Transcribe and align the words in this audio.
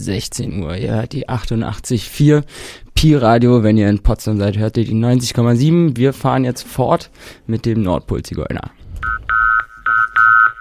16 0.00 0.62
Uhr. 0.62 0.76
Ihr 0.76 0.94
hört 0.94 1.12
die 1.12 1.28
88.4 1.28 2.42
Pi 2.94 3.14
Radio. 3.14 3.62
Wenn 3.62 3.76
ihr 3.76 3.88
in 3.88 4.02
Potsdam 4.02 4.38
seid, 4.38 4.56
hört 4.58 4.76
ihr 4.76 4.84
die 4.84 4.94
90,7. 4.94 5.96
Wir 5.96 6.12
fahren 6.12 6.44
jetzt 6.44 6.66
fort 6.66 7.10
mit 7.46 7.66
dem 7.66 7.82
Nordpol-Zigeuner. 7.82 8.70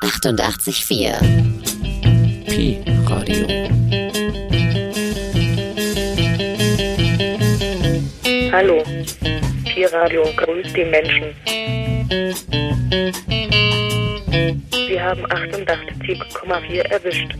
88.4 0.02 1.16
Pi 2.46 2.78
Radio. 3.06 3.48
Hallo, 8.52 8.84
Pi 9.64 9.86
Radio 9.86 10.24
grüßt 10.38 10.76
die 10.76 10.86
Menschen. 10.86 11.36
Sie 14.72 15.00
haben 15.00 15.26
88,4 15.28 16.82
erwischt. 16.90 17.36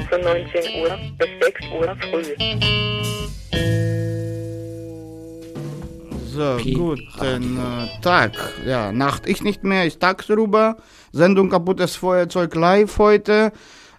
von 0.09 0.21
19 0.21 0.81
Uhr 0.81 0.97
bis 1.17 1.29
6 1.41 1.61
Uhr 1.73 1.97
früh. 2.09 2.35
So, 6.37 6.57
Pi 6.57 6.73
guten 6.73 7.57
äh, 7.57 8.01
Tag. 8.01 8.31
Ja, 8.65 8.91
Nacht 8.91 9.27
ich 9.27 9.41
nicht 9.41 9.63
mehr, 9.63 9.85
ist 9.85 9.99
tagsüber. 9.99 10.77
Sendung 11.11 11.49
Kaputtes 11.49 11.95
Feuerzeug 11.95 12.53
live 12.55 12.97
heute. 12.99 13.51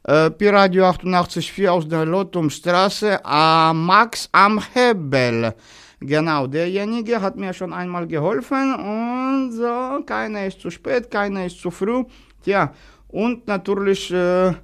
Äh, 0.09 0.31
Pi 0.31 0.49
Radio 0.49 0.85
88.4 0.85 1.69
aus 1.69 1.87
der 1.87 2.07
Lottumstraße. 2.07 3.21
Äh, 3.23 3.73
Max 3.75 4.27
am 4.33 4.59
Hebel. 4.73 5.53
Genau, 6.01 6.47
derjenige 6.47 7.21
hat 7.21 7.37
mir 7.37 7.53
schon 7.53 7.75
einmal 7.75 8.07
geholfen 8.07 8.75
und 8.75 9.53
so, 9.53 10.03
keiner 10.07 10.47
ist 10.47 10.63
zu 10.63 10.71
spät, 10.71 11.11
keiner 11.11 11.45
ist 11.45 11.61
zu 11.61 11.71
früh. 11.71 12.05
Tja, 12.43 12.73
und 13.09 13.47
natürlich, 13.47 14.11
äh, 14.11 14.55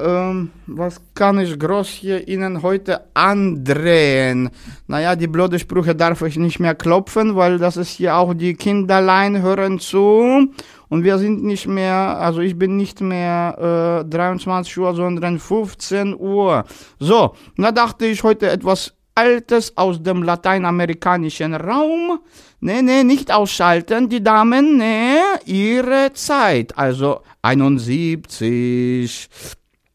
ähm, 0.00 0.50
was 0.66 1.00
kann 1.14 1.38
ich 1.40 1.58
groß 1.58 1.88
hier 1.88 2.28
Ihnen 2.28 2.62
heute 2.62 3.00
andrehen? 3.14 4.50
Naja, 4.86 5.16
die 5.16 5.26
blöde 5.26 5.58
Sprüche 5.58 5.94
darf 5.94 6.22
ich 6.22 6.36
nicht 6.36 6.60
mehr 6.60 6.74
klopfen, 6.74 7.36
weil 7.36 7.58
das 7.58 7.76
ist 7.76 7.90
hier 7.90 8.16
auch 8.16 8.34
die 8.34 8.54
Kinderlein 8.54 9.42
hören 9.42 9.78
zu. 9.78 10.50
Und 10.88 11.04
wir 11.04 11.18
sind 11.18 11.44
nicht 11.44 11.66
mehr, 11.66 12.18
also 12.18 12.40
ich 12.40 12.58
bin 12.58 12.76
nicht 12.76 13.00
mehr 13.00 14.02
äh, 14.06 14.08
23 14.08 14.78
Uhr, 14.78 14.94
sondern 14.94 15.38
15 15.38 16.14
Uhr. 16.18 16.64
So, 16.98 17.34
da 17.56 17.72
dachte 17.72 18.06
ich 18.06 18.22
heute 18.22 18.50
etwas 18.50 18.94
Altes 19.14 19.76
aus 19.76 20.00
dem 20.00 20.22
lateinamerikanischen 20.22 21.54
Raum. 21.54 22.20
Nee, 22.60 22.82
nee, 22.82 23.02
nicht 23.02 23.32
ausschalten, 23.32 24.08
die 24.08 24.22
Damen, 24.22 24.78
nee, 24.78 25.18
ihre 25.44 26.12
Zeit. 26.12 26.78
Also 26.78 27.22
71. 27.42 29.28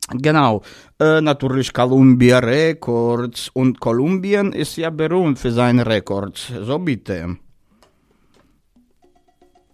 Genau. 0.09 0.61
Äh, 0.99 1.21
natürlich 1.21 1.73
Columbia 1.73 2.39
Records. 2.39 3.49
Und 3.53 3.79
Kolumbien 3.79 4.53
ist 4.53 4.75
ja 4.77 4.89
berühmt 4.89 5.39
für 5.39 5.51
seine 5.51 5.85
Records. 5.85 6.51
So 6.61 6.79
bitte. 6.79 7.37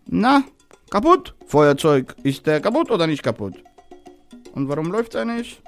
Na, 0.07 0.43
kaputt? 0.89 1.35
Feuerzeug. 1.45 2.15
Ist 2.23 2.45
der 2.45 2.61
kaputt 2.61 2.91
oder 2.91 3.07
nicht 3.07 3.23
kaputt? 3.23 3.55
Und 4.53 4.67
warum 4.67 4.91
läuft 4.91 5.15
er 5.15 5.25
nicht? 5.25 5.61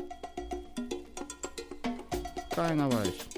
Keiner 2.56 2.92
weiß. 2.92 3.31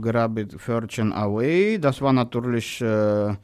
Grab 0.08 0.38
it 0.40 0.56
Virgin 0.68 1.12
Away. 1.12 1.78
Das 1.80 2.02
war 2.02 2.14
natürlich 2.14 2.80
äh, 2.82 3.36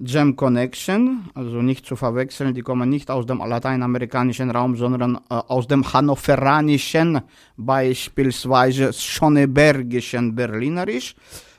Jam 0.00 0.36
Connection, 0.36 1.28
also 1.34 1.60
nicht 1.60 1.84
zu 1.84 1.96
verwechseln. 1.96 2.54
Die 2.54 2.62
kommen 2.62 2.88
nicht 2.88 3.10
aus 3.10 3.26
dem 3.26 3.38
lateinamerikanischen 3.38 4.50
Raum, 4.50 4.74
sondern 4.76 5.16
äh, 5.16 5.34
aus 5.34 5.66
dem 5.66 5.92
hannoveranischen, 5.92 7.20
beispielsweise 7.58 8.92
schönebergischen 8.92 10.34
Berlinerisch. 10.34 11.14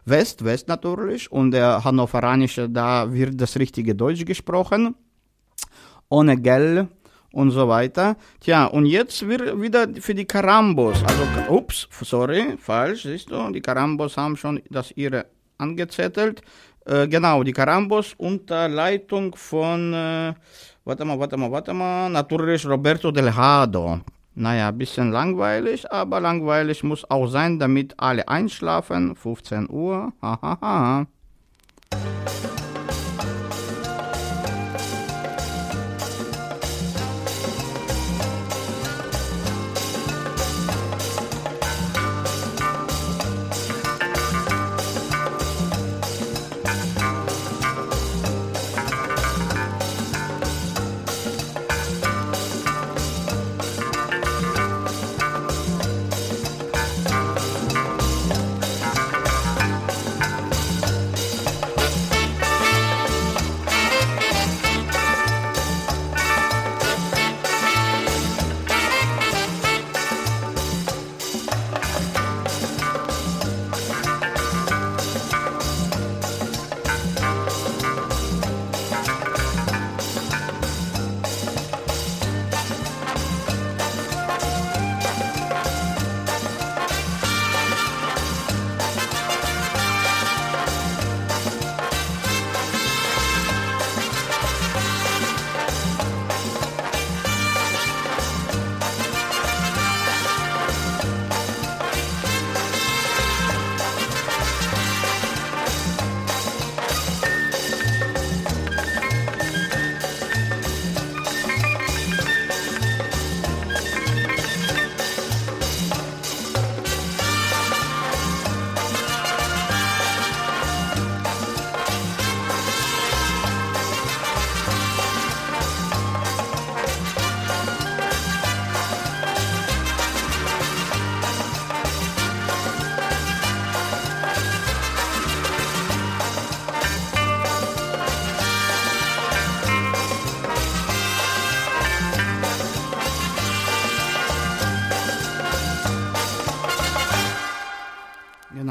West, 0.06 0.44
West 0.44 0.68
natürlich. 0.68 1.32
Und 1.32 1.52
der 1.52 1.84
hannoveranische, 1.84 2.68
da 2.70 3.14
wird 3.14 3.40
das 3.40 3.56
richtige 3.56 3.94
Deutsch 3.94 4.26
gesprochen. 4.26 4.96
Ohne 6.10 6.42
Gell 6.42 6.88
und 7.32 7.52
so 7.52 7.68
weiter. 7.68 8.18
Tja, 8.40 8.66
und 8.66 8.86
jetzt 8.86 9.28
wir 9.28 9.62
wieder 9.62 9.88
für 10.00 10.16
die 10.16 10.26
Karambos. 10.26 11.04
Also, 11.04 11.24
ups, 11.50 11.88
sorry, 12.02 12.58
falsch, 12.58 13.04
siehst 13.04 13.32
du, 13.32 13.52
die 13.52 13.62
Karambos 13.62 14.18
haben 14.18 14.36
schon 14.38 14.62
das 14.70 14.92
ihre 14.96 15.26
angezettelt. 15.58 16.42
Äh, 16.86 17.08
genau, 17.08 17.44
die 17.44 17.54
Karambos 17.54 18.14
unter 18.18 18.68
Leitung 18.68 19.36
von, 19.36 19.94
äh, 19.94 20.34
warte 20.86 21.06
mal, 21.06 21.20
warte 21.20 21.38
mal, 21.38 21.52
warte 21.52 21.74
mal, 21.74 22.10
natürlich 22.10 22.66
Roberto 22.66 23.12
Delgado. 23.12 24.00
Naja, 24.36 24.72
bisschen 24.72 25.12
langweilig, 25.12 25.92
aber 25.92 26.22
langweilig 26.22 26.84
muss 26.84 27.04
auch 27.10 27.28
sein, 27.28 27.60
damit 27.60 27.94
alle 27.98 28.28
einschlafen. 28.28 29.16
15 29.16 29.70
Uhr, 29.70 30.14
hahaha. 30.22 31.08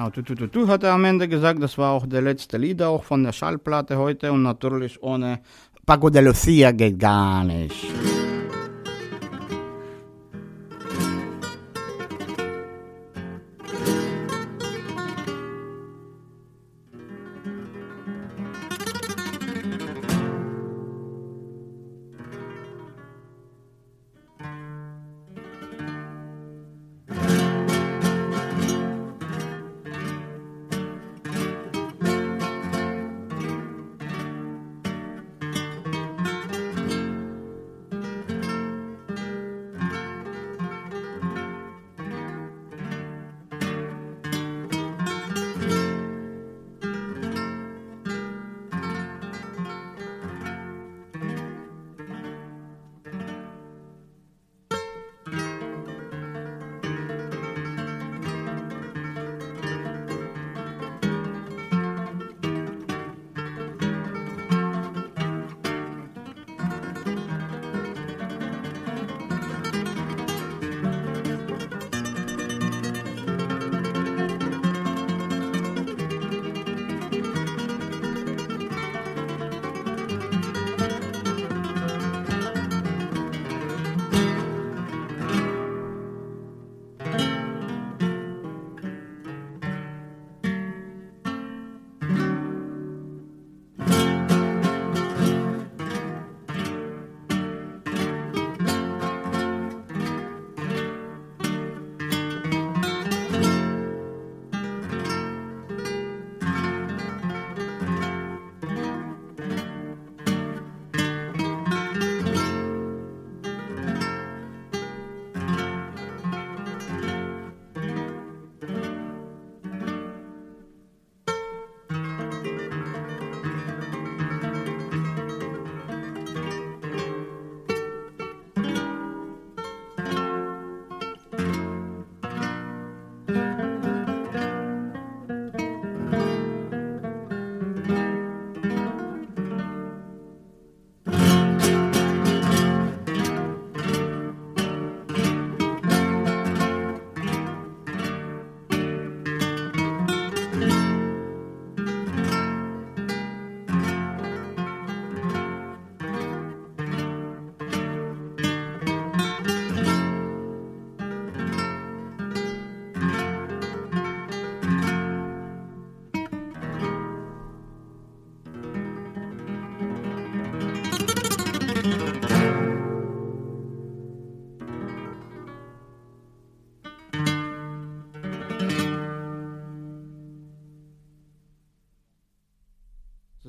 Genau, 0.08 0.10
tu, 0.10 0.22
tu, 0.22 0.34
tu, 0.34 0.46
tu 0.46 0.68
hat 0.68 0.82
er 0.82 0.92
am 0.92 1.04
Ende 1.04 1.28
gesagt, 1.28 1.62
das 1.62 1.76
war 1.76 1.92
auch 1.92 2.06
der 2.06 2.22
letzte 2.22 2.56
Lied 2.56 2.82
auch 2.82 3.04
von 3.04 3.22
der 3.24 3.32
Schallplatte 3.32 3.98
heute 3.98 4.32
und 4.32 4.42
natürlich 4.42 5.02
ohne 5.02 5.40
Paco 5.84 6.10
de 6.10 6.22
Lucia 6.22 6.72
geht 6.72 6.98
gar 6.98 7.44
nicht. 7.44 7.86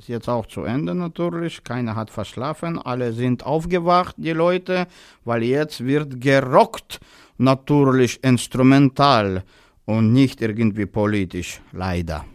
Jetzt 0.10 0.28
auch 0.28 0.46
zu 0.48 0.63
Ende 0.63 0.94
natürlich. 0.94 1.63
Keiner 1.63 1.96
hat 1.96 2.10
verschlafen. 2.10 2.78
Alle 2.78 3.13
sind 3.13 3.46
aufgewacht, 3.46 4.16
die 4.18 4.32
Leute, 4.32 4.88
weil 5.24 5.44
jetzt 5.44 5.86
wird 5.86 6.20
gerockt. 6.20 7.00
Natürlich 7.38 8.22
instrumental 8.24 9.44
und 9.86 10.12
nicht 10.12 10.42
irgendwie 10.42 10.86
politisch. 10.86 11.62
Leider. 11.72 12.25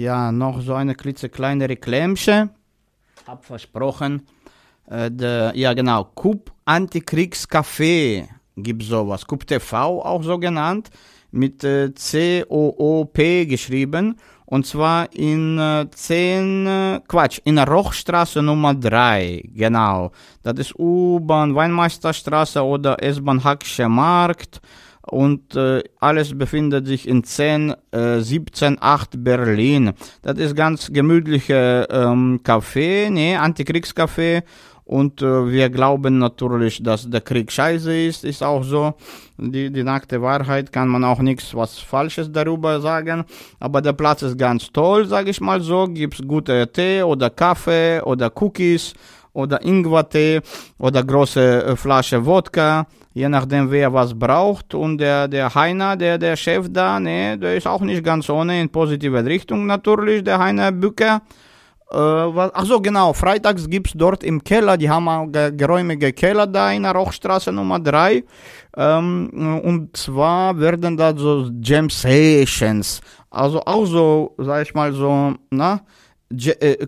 Ja, 0.00 0.32
noch 0.32 0.60
so 0.60 0.74
eine 0.74 0.94
klitzekleine 0.94 1.68
Reklamche. 1.68 2.50
Hab 3.26 3.44
versprochen. 3.44 4.22
Äh, 4.86 5.10
de, 5.10 5.56
ja, 5.56 5.74
genau. 5.74 6.04
Coop 6.14 6.52
Antikriegskaffee 6.64 8.28
gibt 8.56 8.82
sowas. 8.82 9.26
Coop 9.26 9.46
TV 9.46 10.02
auch 10.02 10.22
so 10.22 10.38
genannt. 10.38 10.90
Mit 11.30 11.62
äh, 11.62 11.94
C-O-O-P 11.94 13.46
geschrieben. 13.46 14.16
Und 14.46 14.66
zwar 14.66 15.12
in 15.14 15.58
äh, 15.58 15.86
10, 15.88 16.66
äh, 16.66 17.00
Quatsch, 17.06 17.40
in 17.44 17.58
Rochstraße 17.58 18.42
Nummer 18.42 18.74
3. 18.74 19.44
Genau. 19.54 20.10
Das 20.42 20.58
ist 20.58 20.74
U-Bahn 20.76 21.54
Weinmeisterstraße 21.54 22.60
oder 22.64 23.00
S-Bahn 23.00 23.44
Hackscher 23.44 23.88
Markt 23.88 24.60
und 25.10 25.56
äh, 25.56 25.82
alles 25.98 26.38
befindet 26.38 26.86
sich 26.86 27.08
in 27.08 27.24
10, 27.24 27.74
äh, 27.90 28.20
17, 28.20 28.78
8 28.80 29.24
Berlin. 29.24 29.92
Das 30.22 30.38
ist 30.38 30.54
ganz 30.54 30.92
gemütliche 30.92 31.88
ähm, 31.90 32.40
Café, 32.44 33.10
ne, 33.10 33.36
Antikriegskaffee. 33.36 34.42
Und 34.84 35.20
äh, 35.20 35.50
wir 35.50 35.68
glauben 35.68 36.18
natürlich, 36.18 36.80
dass 36.82 37.10
der 37.10 37.22
Krieg 37.22 37.50
scheiße 37.50 38.06
ist, 38.06 38.24
ist 38.24 38.42
auch 38.42 38.62
so. 38.62 38.94
Die, 39.36 39.72
die 39.72 39.82
nackte 39.82 40.22
Wahrheit 40.22 40.72
kann 40.72 40.88
man 40.88 41.02
auch 41.02 41.18
nichts 41.18 41.54
was 41.56 41.78
Falsches 41.78 42.30
darüber 42.30 42.80
sagen. 42.80 43.24
Aber 43.58 43.82
der 43.82 43.94
Platz 43.94 44.22
ist 44.22 44.38
ganz 44.38 44.70
toll, 44.70 45.06
sage 45.06 45.30
ich 45.30 45.40
mal 45.40 45.60
so. 45.60 45.86
Gibt's 45.88 46.22
gute 46.24 46.70
Tee 46.72 47.02
oder 47.02 47.30
Kaffee 47.30 48.00
oder 48.02 48.30
Cookies 48.40 48.94
oder 49.32 49.62
Ingwertee 49.64 50.40
oder 50.78 51.02
große 51.04 51.64
äh, 51.64 51.76
Flasche 51.76 52.24
Wodka, 52.24 52.86
je 53.14 53.28
nachdem 53.28 53.70
wer 53.70 53.92
was 53.92 54.12
braucht. 54.18 54.74
Und 54.74 54.98
der, 54.98 55.28
der 55.28 55.54
Heiner, 55.54 55.96
der, 55.96 56.18
der 56.18 56.36
Chef 56.36 56.66
da, 56.70 56.98
ne, 57.00 57.38
der 57.38 57.56
ist 57.56 57.66
auch 57.66 57.80
nicht 57.82 58.02
ganz 58.04 58.28
ohne 58.28 58.60
in 58.60 58.68
positive 58.68 59.24
Richtung 59.24 59.66
natürlich, 59.66 60.24
der 60.24 60.38
Heiner 60.38 60.72
Bücker. 60.72 61.22
Äh, 61.92 61.96
was, 61.96 62.52
genau, 62.82 63.12
freitags 63.12 63.68
gibt's 63.68 63.92
dort 63.96 64.22
im 64.22 64.44
Keller, 64.44 64.76
die 64.76 64.88
haben 64.88 65.08
auch 65.08 65.26
ge- 65.26 65.50
geräumige 65.56 66.12
Keller 66.12 66.46
da 66.46 66.70
in 66.70 66.84
der 66.84 66.92
Rochstraße 66.92 67.50
Nummer 67.50 67.80
3. 67.80 68.22
Ähm, 68.76 69.60
und 69.64 69.96
zwar 69.96 70.56
werden 70.58 70.96
da 70.96 71.12
so 71.16 71.50
Jam 71.60 71.90
Sessions, 71.90 73.00
also 73.28 73.60
auch 73.66 73.86
so, 73.86 74.34
sag 74.38 74.62
ich 74.62 74.72
mal 74.74 74.92
so, 74.92 75.34
na, 75.50 75.80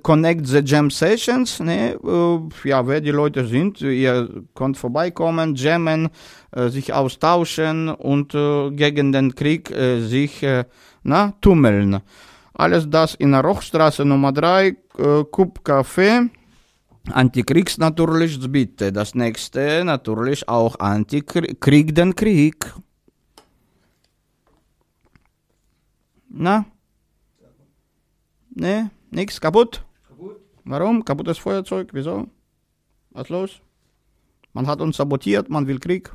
Connect 0.02 0.46
the 0.46 0.60
Jam 0.64 0.88
Sessions, 0.88 1.58
ne, 1.58 1.94
äh, 1.94 2.68
ja, 2.68 2.86
wer 2.86 3.00
die 3.00 3.10
Leute 3.10 3.44
sind, 3.44 3.80
ihr 3.80 4.44
könnt 4.54 4.76
vorbeikommen, 4.76 5.56
jammen, 5.56 6.10
äh, 6.52 6.68
sich 6.68 6.92
austauschen 6.92 7.88
und 7.88 8.36
äh, 8.36 8.70
gegen 8.70 9.10
den 9.10 9.34
Krieg 9.34 9.68
äh, 9.72 10.00
sich, 10.00 10.44
äh, 10.44 10.64
na, 11.02 11.32
tummeln. 11.40 12.00
Alles 12.54 12.88
das 12.88 13.16
in 13.16 13.32
der 13.32 13.40
Rochstraße 13.40 14.04
Nummer 14.04 14.30
3, 14.30 14.68
äh, 14.68 14.74
Cup 15.32 15.58
Café. 15.64 16.28
Antikriegs 17.10 17.78
natürlich, 17.78 18.38
bitte. 18.48 18.92
Das 18.92 19.16
nächste 19.16 19.84
natürlich 19.84 20.48
auch 20.48 20.78
Antikrieg 20.78 21.92
den 21.96 22.14
Krieg. 22.14 22.72
Na? 26.28 26.64
Ne? 28.54 28.90
Nix 29.12 29.38
kaputt? 29.38 29.84
Warum? 30.64 31.04
Kaputtes 31.04 31.38
Feuerzeug? 31.38 31.90
Wieso? 31.92 32.28
Was 33.10 33.28
los? 33.28 33.60
Man 34.54 34.66
hat 34.66 34.80
uns 34.80 34.96
sabotiert, 34.96 35.50
man 35.50 35.66
will 35.66 35.78
Krieg. 35.78 36.10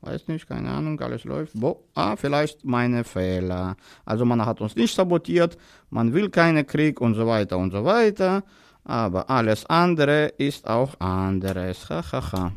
Weiß 0.00 0.26
nicht, 0.26 0.48
keine 0.48 0.70
Ahnung, 0.70 1.00
alles 1.00 1.22
läuft. 1.22 1.52
Bo 1.54 1.84
ah, 1.94 2.16
vielleicht 2.16 2.64
meine 2.64 3.04
Fehler. 3.04 3.76
Also 4.04 4.24
man 4.24 4.44
hat 4.44 4.60
uns 4.60 4.74
nicht 4.74 4.92
sabotiert, 4.92 5.56
man 5.90 6.12
will 6.12 6.28
keinen 6.28 6.66
Krieg 6.66 7.00
und 7.00 7.14
so 7.14 7.24
weiter 7.28 7.56
und 7.58 7.70
so 7.70 7.84
weiter. 7.84 8.42
Aber 8.84 9.30
alles 9.30 9.64
andere 9.66 10.26
ist 10.38 10.66
auch 10.66 10.98
anderes. 10.98 11.88
Ha, 11.88 12.02
ha, 12.10 12.32
ha. 12.32 12.52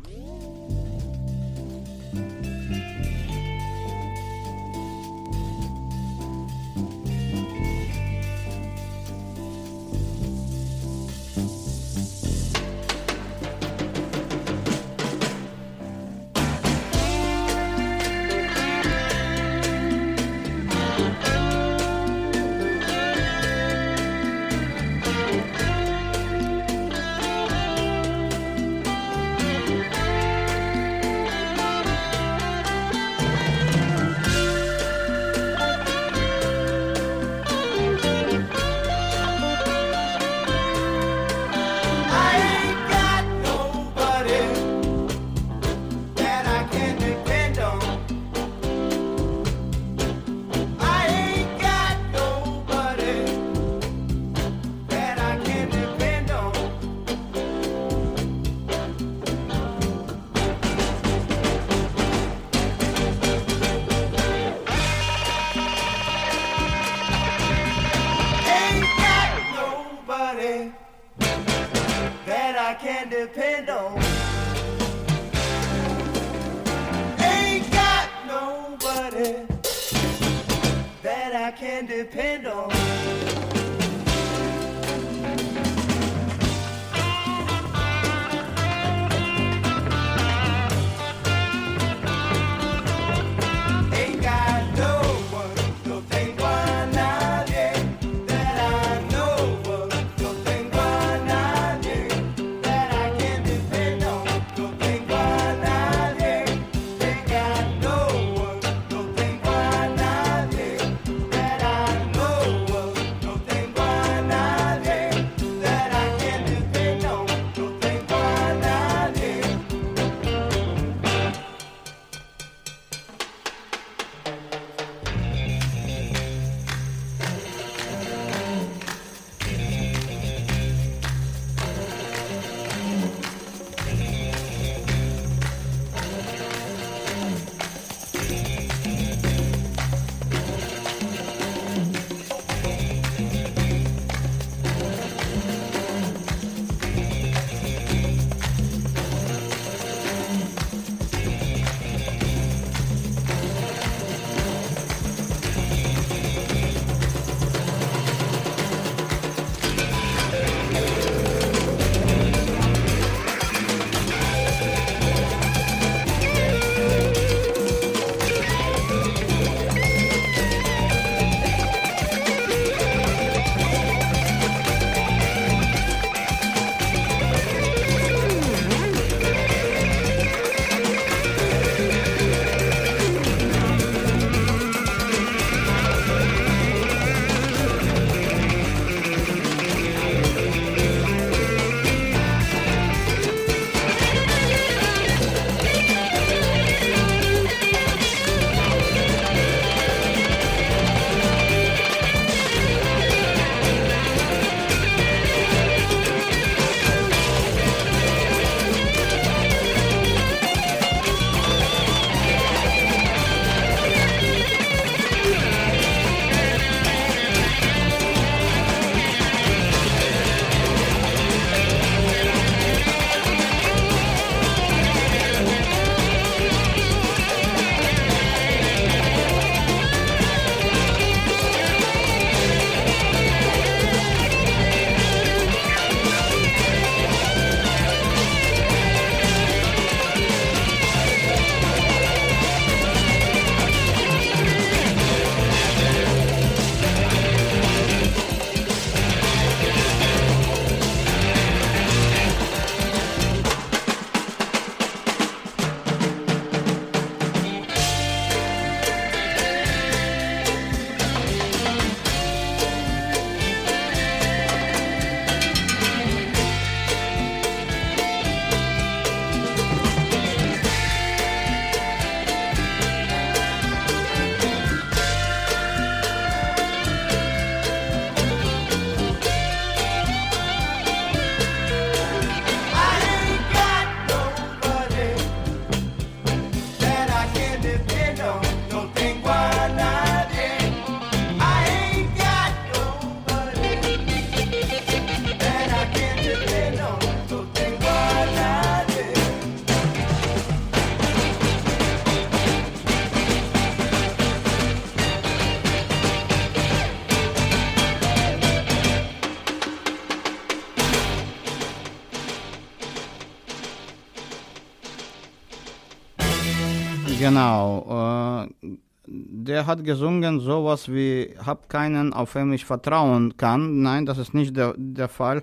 Der 319.06 319.66
hat 319.66 319.84
gesungen 319.84 320.40
sowas 320.40 320.88
wie 320.88 321.34
Hab 321.44 321.68
keinen, 321.68 322.12
auf 322.12 322.34
wem 322.34 322.52
ich 322.52 322.64
vertrauen 322.64 323.36
kann. 323.36 323.82
Nein, 323.82 324.06
das 324.06 324.18
ist 324.18 324.34
nicht 324.34 324.56
der, 324.56 324.74
der 324.76 325.08
Fall. 325.08 325.42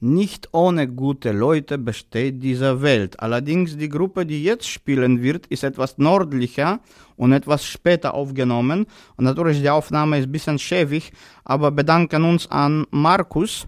Nicht 0.00 0.48
ohne 0.52 0.88
gute 0.88 1.32
Leute 1.32 1.78
besteht 1.78 2.42
diese 2.42 2.82
Welt. 2.82 3.20
Allerdings 3.20 3.76
die 3.76 3.88
Gruppe, 3.88 4.26
die 4.26 4.42
jetzt 4.42 4.68
spielen 4.68 5.22
wird, 5.22 5.46
ist 5.46 5.64
etwas 5.64 5.96
nördlicher 5.96 6.80
und 7.16 7.32
etwas 7.32 7.64
später 7.64 8.12
aufgenommen. 8.12 8.86
Und 9.16 9.24
natürlich 9.24 9.60
die 9.60 9.70
Aufnahme 9.70 10.18
ist 10.18 10.26
ein 10.26 10.32
bisschen 10.32 10.58
schäbig, 10.58 11.12
aber 11.44 11.70
bedanken 11.70 12.24
uns 12.24 12.50
an 12.50 12.86
Markus, 12.90 13.66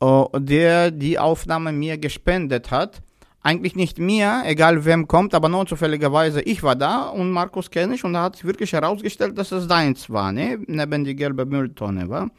äh, 0.00 0.24
der 0.36 0.90
die 0.90 1.18
Aufnahme 1.18 1.72
mir 1.72 1.96
gespendet 1.96 2.70
hat. 2.70 3.00
Eigentlich 3.42 3.74
nicht 3.74 3.98
mir, 3.98 4.42
egal 4.44 4.84
wem 4.84 5.08
kommt, 5.08 5.34
aber 5.34 5.48
nur 5.48 5.66
zufälligerweise 5.66 6.42
ich 6.42 6.62
war 6.62 6.76
da 6.76 7.08
und 7.08 7.30
Markus 7.30 7.70
kenne 7.70 7.94
ich 7.94 8.04
und 8.04 8.12
da 8.12 8.24
hat 8.24 8.44
wirklich 8.44 8.74
herausgestellt, 8.74 9.38
dass 9.38 9.50
es 9.50 9.66
deins 9.66 10.10
war, 10.10 10.30
ne? 10.30 10.58
neben 10.66 11.04
die 11.04 11.16
gelbe 11.16 11.46
Mülltonne 11.46 12.10
war. 12.10 12.30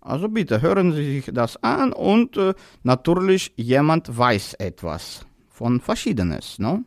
Also 0.00 0.28
bitte 0.28 0.62
hören 0.62 0.92
Sie 0.92 1.20
sich 1.20 1.30
das 1.34 1.62
an 1.62 1.92
und 1.92 2.36
äh, 2.38 2.54
natürlich 2.84 3.52
jemand 3.56 4.16
weiß 4.16 4.54
etwas 4.54 5.26
von 5.50 5.80
Verschiedenes. 5.80 6.58
Ne? 6.58 6.84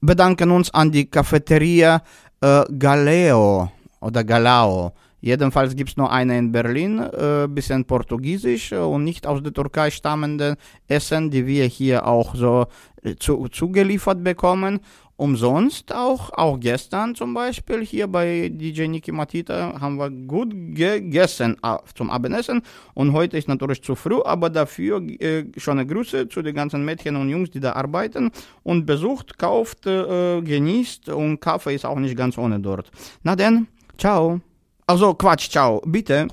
Bedanken 0.00 0.50
uns 0.50 0.72
an 0.72 0.92
die 0.92 1.06
Cafeteria 1.06 2.02
äh, 2.40 2.64
Galeo 2.78 3.72
oder 4.00 4.22
Galao. 4.22 4.92
Jedenfalls 5.20 5.76
gibt 5.76 5.90
es 5.90 5.96
nur 5.96 6.10
eine 6.10 6.38
in 6.38 6.50
Berlin, 6.50 6.98
äh, 6.98 7.46
bisschen 7.48 7.84
portugiesisch 7.84 8.72
äh, 8.72 8.76
und 8.76 9.04
nicht 9.04 9.26
aus 9.26 9.42
der 9.42 9.52
Türkei 9.52 9.90
stammende 9.90 10.56
Essen, 10.88 11.30
die 11.30 11.46
wir 11.46 11.66
hier 11.66 12.06
auch 12.06 12.34
so 12.34 12.66
äh, 13.02 13.16
zu, 13.16 13.48
zugeliefert 13.48 14.24
bekommen. 14.24 14.80
Umsonst 15.16 15.94
auch, 15.94 16.30
auch 16.32 16.58
gestern 16.58 17.14
zum 17.14 17.34
Beispiel 17.34 17.84
hier 17.84 18.06
bei 18.06 18.50
DJ 18.50 18.86
Niki 18.86 19.12
Matita 19.12 19.78
haben 19.78 19.98
wir 19.98 20.08
gut 20.08 20.50
gegessen 20.74 21.58
äh, 21.62 21.76
zum 21.94 22.08
Abendessen 22.08 22.62
und 22.94 23.12
heute 23.12 23.36
ist 23.36 23.46
natürlich 23.46 23.82
zu 23.82 23.94
früh, 23.94 24.22
aber 24.24 24.48
dafür 24.48 25.02
äh, 25.20 25.44
schon 25.58 25.78
eine 25.78 25.86
Grüße 25.86 26.30
zu 26.30 26.40
den 26.40 26.54
ganzen 26.54 26.86
Mädchen 26.86 27.16
und 27.16 27.28
Jungs, 27.28 27.50
die 27.50 27.60
da 27.60 27.74
arbeiten 27.74 28.30
und 28.62 28.86
besucht, 28.86 29.36
kauft, 29.36 29.86
äh, 29.86 30.40
genießt 30.40 31.10
und 31.10 31.38
Kaffee 31.38 31.74
ist 31.74 31.84
auch 31.84 31.98
nicht 31.98 32.16
ganz 32.16 32.38
ohne 32.38 32.58
dort. 32.58 32.90
Na 33.22 33.36
denn, 33.36 33.66
ciao. 33.98 34.40
Also 34.90 35.14
Quatsch, 35.14 35.48
ciao, 35.48 35.80
bitte. 35.86 36.26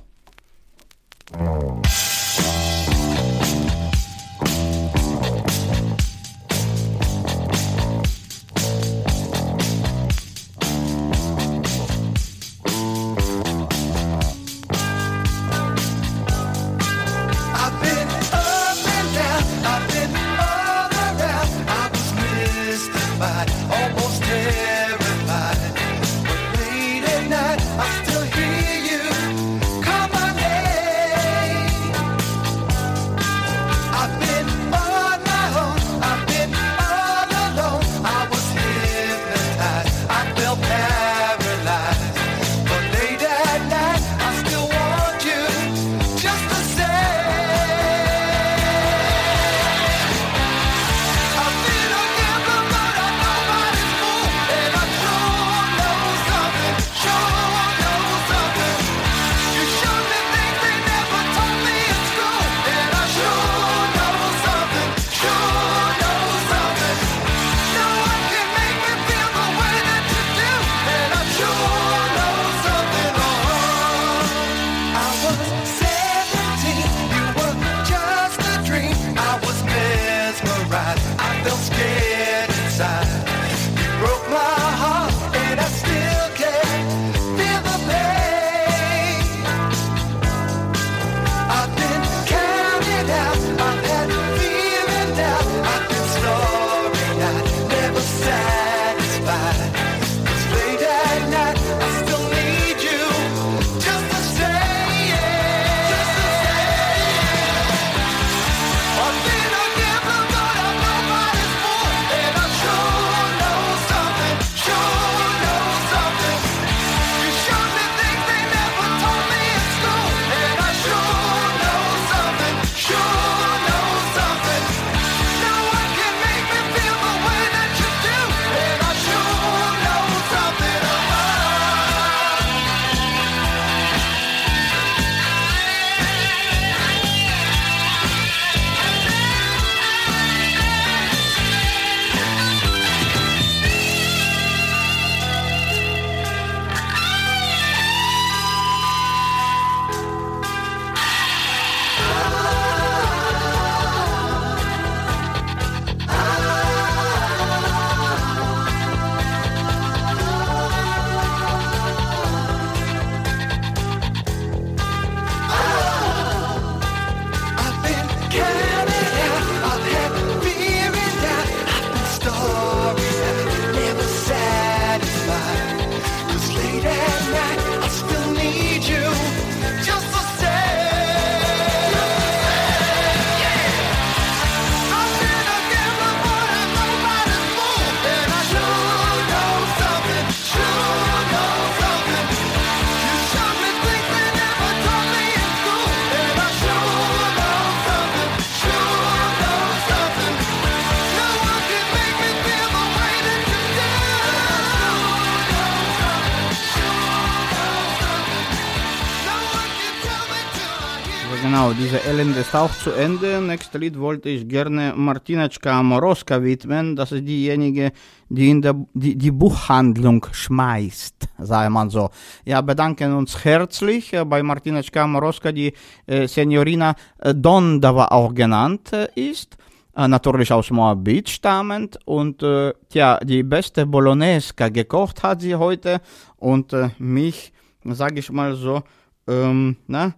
Ist 212.48 212.56
auch 212.56 212.72
zu 212.72 212.92
Ende. 212.92 213.42
Nächstes 213.42 213.80
Lied 213.82 214.00
wollte 214.00 214.30
ich 214.30 214.48
gerne 214.48 214.94
Martineczka 214.96 215.84
Moroska 215.84 216.42
widmen. 216.42 216.96
Das 216.96 217.12
ist 217.12 217.28
diejenige, 217.28 217.92
die 218.30 218.50
in 218.50 218.62
der 218.62 218.74
die, 218.94 219.18
die 219.18 219.32
Buchhandlung 219.32 220.26
schmeißt, 220.32 221.28
sei 221.40 221.68
man 221.70 221.90
so. 221.90 222.10
Ja, 222.46 222.62
bedanken 222.62 223.12
uns 223.14 223.44
herzlich 223.44 224.14
äh, 224.14 224.24
bei 224.24 224.42
Martineczka 224.44 225.06
Moroska, 225.08 225.52
die 225.52 225.74
äh, 226.06 226.26
Seniorina 226.26 226.96
äh, 227.18 227.36
Dondava 227.36 228.06
auch 228.06 228.34
genannt 228.34 228.94
äh, 228.94 229.10
ist. 229.16 229.58
Äh, 229.94 230.08
natürlich 230.08 230.50
aus 230.54 230.72
Moabit 230.72 231.28
stammend 231.28 232.00
und 232.06 232.44
äh, 232.44 232.72
tja, 232.90 233.20
die 233.24 233.44
beste 233.44 233.86
Bolognesca 233.86 234.70
gekocht 234.70 235.22
hat 235.22 235.42
sie 235.42 235.56
heute 235.56 236.00
und 236.38 236.72
äh, 236.72 236.92
mich, 236.98 237.52
sag 237.84 238.18
ich 238.18 238.32
mal 238.32 238.56
so, 238.56 238.84
ähm, 239.28 239.76
na, 239.88 240.14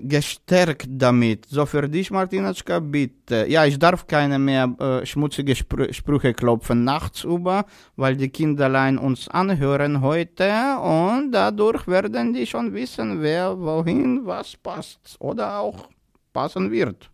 gestärkt 0.00 0.86
damit. 0.88 1.46
So 1.46 1.66
für 1.66 1.88
dich, 1.88 2.10
Martineczka, 2.10 2.78
bitte. 2.78 3.46
Ja, 3.48 3.64
ich 3.64 3.78
darf 3.78 4.06
keine 4.06 4.38
mehr 4.38 4.74
äh, 4.78 5.06
schmutzige 5.06 5.56
Sprü 5.56 5.92
Sprüche 5.92 6.34
klopfen 6.34 6.84
nachts 6.84 7.24
über, 7.24 7.64
weil 7.96 8.16
die 8.16 8.28
Kinderlein 8.28 8.98
uns 8.98 9.28
anhören 9.28 10.00
heute 10.00 10.78
und 10.78 11.32
dadurch 11.32 11.86
werden 11.88 12.32
die 12.32 12.46
schon 12.46 12.72
wissen, 12.72 13.22
wer 13.22 13.58
wohin 13.58 14.24
was 14.24 14.56
passt 14.56 15.16
oder 15.18 15.58
auch 15.58 15.88
passen 16.32 16.70
wird. 16.70 17.10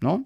No? 0.00 0.24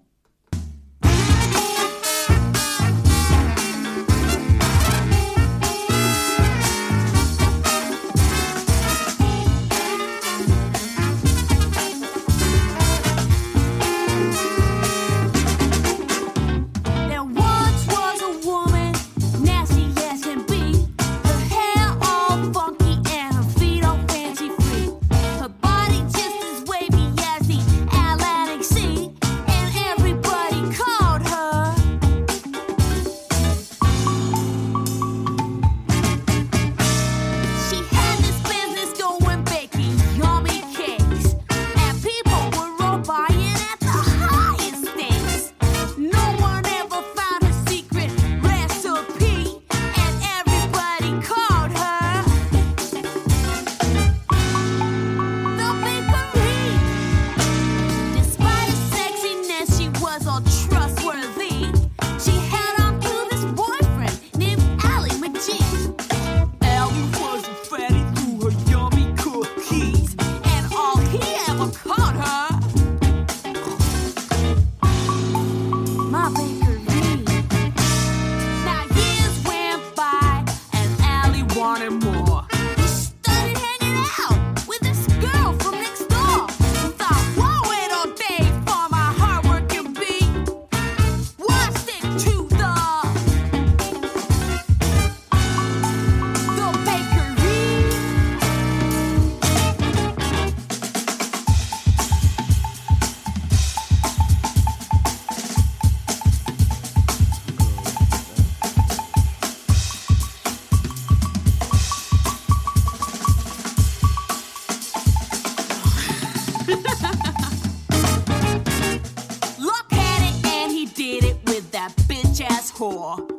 core 122.83 123.32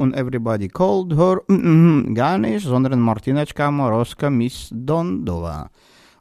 Und 0.00 0.14
everybody 0.14 0.68
called 0.68 1.12
her. 1.12 1.42
Mm, 1.48 2.08
mm, 2.08 2.14
gar 2.14 2.38
nicht, 2.38 2.64
sondern 2.64 3.00
Martineczka 3.00 3.70
Moroska 3.70 4.30
Miss 4.30 4.70
Dondova. 4.72 5.68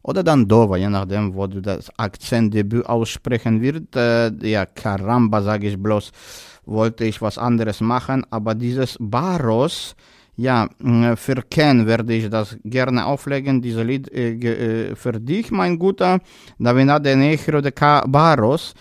Oder 0.04 0.22
Dandova, 0.22 0.76
je 0.78 0.90
nachdem, 0.90 1.34
wo 1.34 1.48
du 1.48 1.62
das 1.62 1.90
Akzentdebüt 1.98 2.86
aussprechen 2.86 3.62
wird. 3.62 3.96
Äh, 3.96 4.32
ja, 4.50 4.66
Karamba, 4.66 5.42
sage 5.42 5.70
ich 5.70 5.78
bloß, 5.82 6.12
wollte 6.66 7.06
ich 7.06 7.22
was 7.22 7.38
anderes 7.38 7.80
machen, 7.80 8.26
aber 8.30 8.54
dieses 8.54 8.98
Baros, 9.00 9.96
ja, 10.36 10.68
mh, 10.80 11.16
für 11.16 11.42
Ken 11.50 11.88
werde 11.88 12.14
ich 12.14 12.30
das 12.30 12.58
gerne 12.66 13.06
auflegen, 13.06 13.62
dieses 13.62 13.86
Lied 13.86 14.12
äh, 14.12 14.90
äh, 14.90 14.96
für 14.96 15.14
dich, 15.14 15.52
mein 15.52 15.80
Guter, 15.80 16.20
Davina 16.58 17.00
de 17.00 17.16
Negro 17.16 17.62
de 17.62 17.72
Baros. 18.08 18.74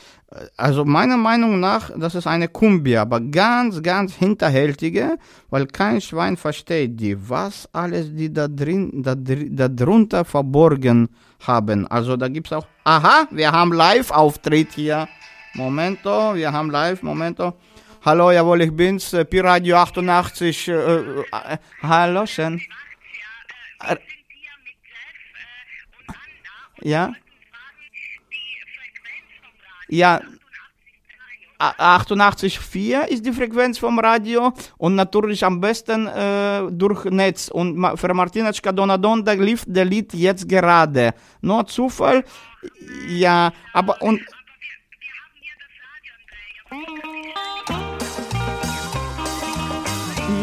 Also 0.58 0.84
meiner 0.84 1.16
Meinung 1.16 1.58
nach, 1.58 1.90
das 1.96 2.14
ist 2.14 2.26
eine 2.26 2.48
Kumbia, 2.48 3.00
aber 3.02 3.18
ganz, 3.18 3.82
ganz 3.82 4.14
hinterhältige, 4.14 5.16
weil 5.48 5.66
kein 5.66 6.02
Schwein 6.02 6.36
versteht 6.36 7.00
die, 7.00 7.16
was 7.30 7.66
alles 7.72 8.14
die 8.14 8.30
da 8.30 8.46
drin, 8.46 9.02
da, 9.02 9.14
da 9.16 9.68
drunter 9.68 10.26
verborgen 10.26 11.08
haben. 11.46 11.86
Also 11.86 12.18
da 12.18 12.28
gibt's 12.28 12.52
auch, 12.52 12.66
aha, 12.84 13.26
wir 13.30 13.50
haben 13.52 13.72
Live-Auftritt 13.72 14.72
hier. 14.74 15.08
Momento, 15.54 16.34
wir 16.34 16.52
haben 16.52 16.70
Live, 16.70 17.02
Momento. 17.02 17.54
Hallo, 18.04 18.30
jawohl, 18.30 18.62
ich 18.62 18.76
bin's, 18.76 19.12
äh, 19.14 19.24
Pi-Radio 19.24 19.76
88, 19.76 20.68
äh, 20.68 20.72
äh, 20.72 21.20
äh, 21.32 21.58
hallo, 21.82 22.26
schön. 22.26 22.60
Äh, 23.82 23.96
Ja? 26.82 27.12
Ja. 29.88 30.20
A- 31.60 31.96
88,4 31.98 33.08
ist 33.08 33.26
die 33.26 33.32
Frequenz 33.32 33.78
vom 33.78 33.98
Radio 33.98 34.52
und 34.76 34.94
natürlich 34.94 35.44
am 35.44 35.60
besten 35.60 36.06
äh, 36.06 36.62
durch 36.70 37.04
Netz. 37.06 37.48
Und 37.48 37.98
für 37.98 38.14
Martineczka 38.14 38.70
Donadonda 38.70 39.32
lief 39.32 39.64
der 39.66 39.84
Lied 39.84 40.14
jetzt 40.14 40.48
gerade. 40.48 41.12
Nur 41.40 41.66
Zufall, 41.66 42.22
ja, 43.08 43.52
aber 43.72 44.00
und. 44.02 44.20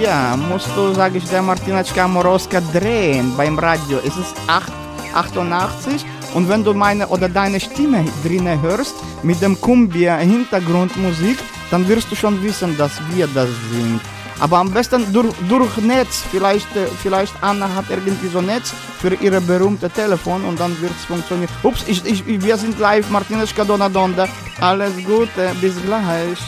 Ja, 0.01 0.35
musst 0.35 0.67
du, 0.75 0.93
sag 0.93 1.15
ich 1.15 1.23
der 1.29 1.41
Martineczka 1.41 2.07
Moroska 2.07 2.59
drehen 2.73 3.33
beim 3.37 3.57
Radio. 3.57 3.99
Es 3.99 4.17
ist 4.17 4.35
8, 4.47 4.71
88 5.13 6.05
und 6.36 6.49
wenn 6.49 6.63
du 6.65 6.73
meine 6.73 7.07
oder 7.07 7.29
deine 7.29 7.59
Stimme 7.59 8.03
drinne 8.23 8.61
hörst 8.61 8.95
mit 9.23 9.41
dem 9.41 9.59
Kumbia 9.59 10.17
Hintergrundmusik, 10.17 11.38
dann 11.71 11.88
wirst 11.88 12.11
du 12.11 12.15
schon 12.15 12.43
wissen, 12.43 12.77
dass 12.77 12.91
wir 13.13 13.27
das 13.27 13.49
sind. 13.71 14.01
Aber 14.41 14.57
am 14.57 14.69
besten 14.69 15.13
durch, 15.13 15.33
durch 15.47 15.77
Netz. 15.77 16.23
Vielleicht, 16.29 16.75
äh, 16.75 16.88
vielleicht 17.01 17.33
Anna 17.41 17.73
hat 17.73 17.86
irgendwie 17.89 18.27
so 18.27 18.41
Netz 18.41 18.73
für 18.99 19.13
ihre 19.15 19.39
berühmte 19.39 19.89
Telefon 19.89 20.43
und 20.43 20.59
dann 20.59 20.79
wird 20.81 20.91
es 20.91 21.05
funktionieren. 21.05 21.49
Ups, 21.63 21.86
ich, 21.88 22.05
ich, 22.05 22.25
wir 22.27 22.57
sind 22.57 22.77
live, 22.79 23.09
Martineczka 23.09 23.63
Donadonda. 23.63 24.27
Alles 24.59 24.93
Gute, 25.05 25.51
bis 25.61 25.81
gleich. 25.86 26.39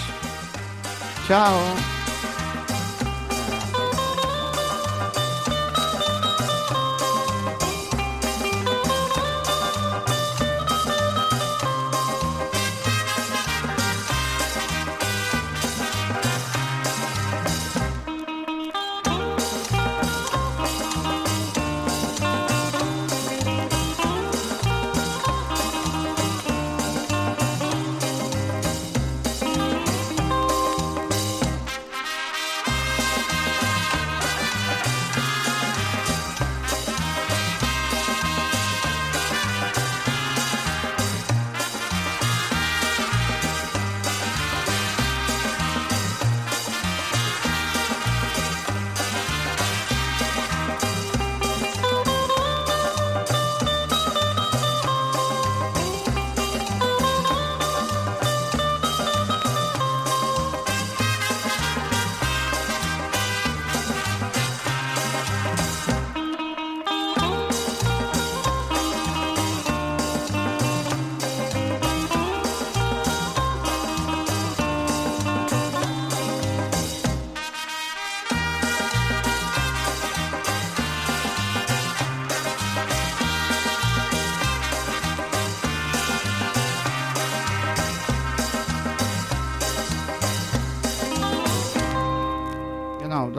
Ciao. 1.25 1.61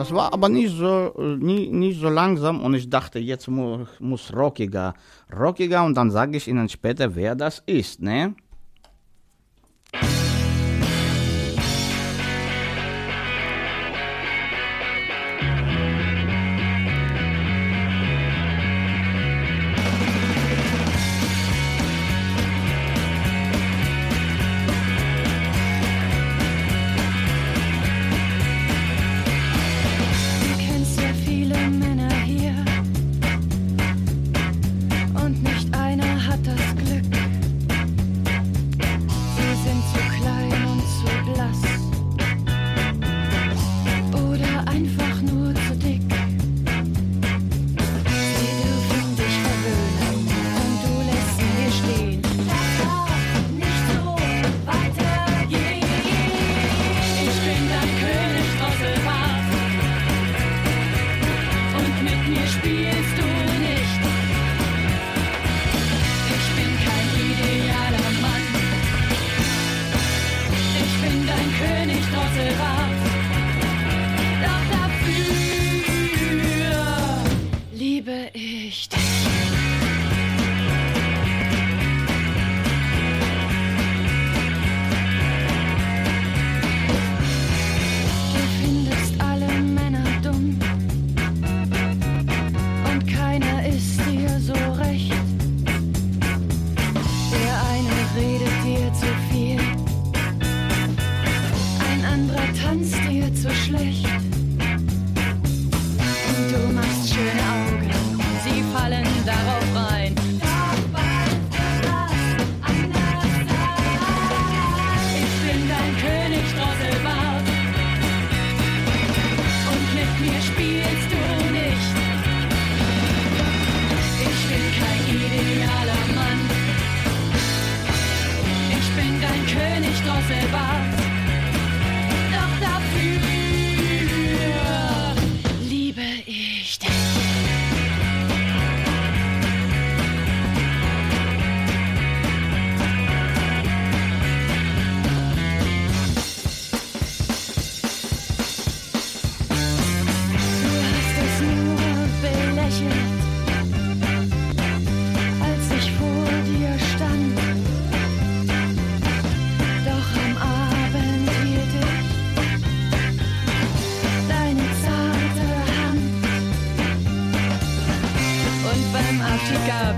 Das 0.09 0.17
war 0.17 0.33
aber 0.33 0.49
nicht 0.49 0.75
so, 0.75 1.13
nie, 1.39 1.69
nicht 1.69 1.99
so 1.99 2.09
langsam 2.09 2.61
und 2.61 2.73
ich 2.73 2.89
dachte, 2.89 3.19
jetzt 3.19 3.47
mu 3.47 3.85
muss 3.99 4.33
rockiger, 4.35 4.95
rockiger 5.31 5.85
und 5.85 5.95
dann 5.95 6.09
sage 6.09 6.37
ich 6.37 6.47
Ihnen 6.47 6.67
später, 6.67 7.15
wer 7.15 7.35
das 7.35 7.61
ist, 7.67 8.01
ne? 8.01 8.33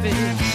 vez. 0.01 0.50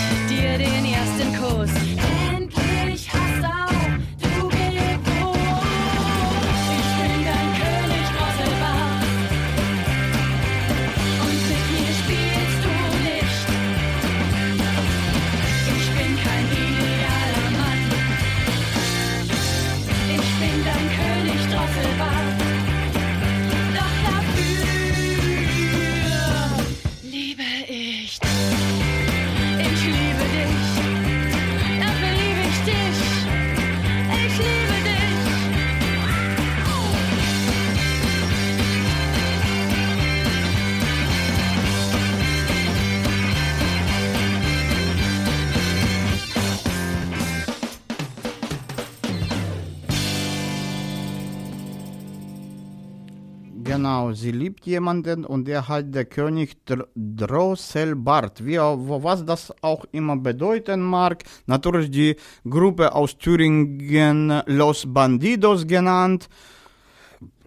Jemanden 54.67 55.25
und 55.25 55.47
der 55.47 55.69
hat 55.69 55.95
der 55.95 56.05
König 56.05 56.64
Dr 56.64 56.89
Drosselbart. 56.95 58.45
Wie, 58.45 58.59
was 58.59 59.25
das 59.25 59.53
auch 59.62 59.85
immer 59.93 60.17
bedeuten 60.17 60.81
mag. 60.81 61.23
Natürlich 61.47 61.91
die 61.91 62.17
Gruppe 62.49 62.95
aus 62.95 63.17
Thüringen 63.19 64.43
Los 64.47 64.85
Bandidos 64.87 65.67
genannt. 65.67 66.29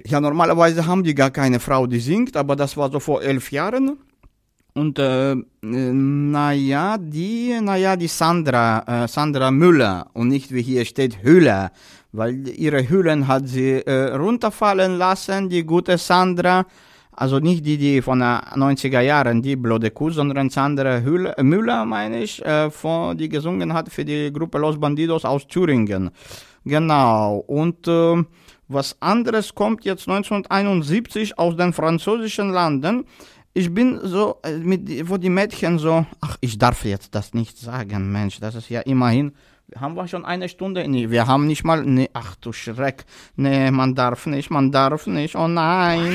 Ja, 0.06 0.20
normalerweise 0.20 0.86
haben 0.86 1.04
die 1.04 1.16
gar 1.16 1.32
keine 1.32 1.60
Frau, 1.60 1.86
die 1.86 2.00
singt, 2.00 2.38
aber 2.38 2.56
das 2.56 2.78
war 2.78 2.90
so 2.92 3.00
vor 3.00 3.22
elf 3.22 3.52
Jahren. 3.52 3.98
Und 4.74 5.00
äh, 5.00 5.36
naja, 5.62 6.98
die, 6.98 7.60
naja, 7.62 7.96
die 7.96 8.08
Sandra, 8.08 9.04
äh, 9.04 9.08
Sandra 9.08 9.52
Müller 9.52 10.08
und 10.14 10.28
nicht 10.30 10.54
wie 10.54 10.62
hier 10.62 10.86
steht 10.86 11.24
Hüller, 11.24 11.72
weil 12.12 12.48
ihre 12.48 12.88
Hüllen 12.88 13.28
hat 13.28 13.48
sie 13.48 13.82
äh, 13.86 14.16
runterfallen 14.16 14.98
lassen, 14.98 15.50
die 15.50 15.66
gute 15.66 15.98
Sandra. 15.98 16.66
Also 17.20 17.40
nicht 17.40 17.66
die, 17.66 17.78
die 17.78 18.02
von 18.02 18.20
den 18.20 18.28
90er 18.28 19.02
Jahren, 19.02 19.42
die 19.42 19.58
blöde 19.58 19.92
Kuh, 19.92 20.10
sondern 20.10 20.50
Sandra 20.50 21.02
Hüller, 21.02 21.36
Müller, 21.44 21.84
meine 21.84 22.24
ich, 22.24 22.42
äh, 22.46 22.72
von, 22.72 23.18
die 23.18 23.28
gesungen 23.28 23.74
hat 23.74 23.90
für 23.90 24.06
die 24.06 24.32
Gruppe 24.32 24.58
Los 24.58 24.80
Bandidos 24.80 25.26
aus 25.26 25.46
Thüringen. 25.46 26.12
Genau. 26.64 27.44
Und 27.46 27.86
äh, 27.90 28.24
was 28.70 28.96
anderes 29.02 29.54
kommt 29.54 29.84
jetzt 29.84 30.08
1971 30.08 31.38
aus 31.38 31.58
den 31.58 31.74
französischen 31.74 32.52
Landen. 32.52 33.04
Ich 33.54 33.74
bin 33.74 34.00
so, 34.02 34.38
äh, 34.44 34.54
mit, 34.54 35.10
wo 35.10 35.18
die 35.18 35.30
Mädchen 35.30 35.78
so, 35.78 36.06
ach, 36.22 36.38
ich 36.40 36.58
darf 36.58 36.86
jetzt 36.86 37.14
das 37.16 37.34
nicht 37.34 37.58
sagen, 37.58 38.14
Mensch, 38.14 38.40
das 38.40 38.56
ist 38.56 38.70
ja 38.70 38.80
immerhin, 38.80 39.34
haben 39.76 39.96
wir 39.96 40.08
schon 40.08 40.24
eine 40.24 40.48
Stunde? 40.48 40.88
Nee, 40.88 41.10
wir 41.10 41.28
haben 41.28 41.48
nicht 41.48 41.66
mal, 41.66 41.84
nee, 41.84 42.10
ach 42.14 42.38
du 42.38 42.54
Schreck, 42.54 43.04
nee, 43.36 43.72
man 43.72 43.94
darf 43.94 44.26
nicht, 44.26 44.50
man 44.50 44.72
darf 44.72 45.06
nicht, 45.06 45.36
oh 45.36 45.50
nein. 45.50 46.14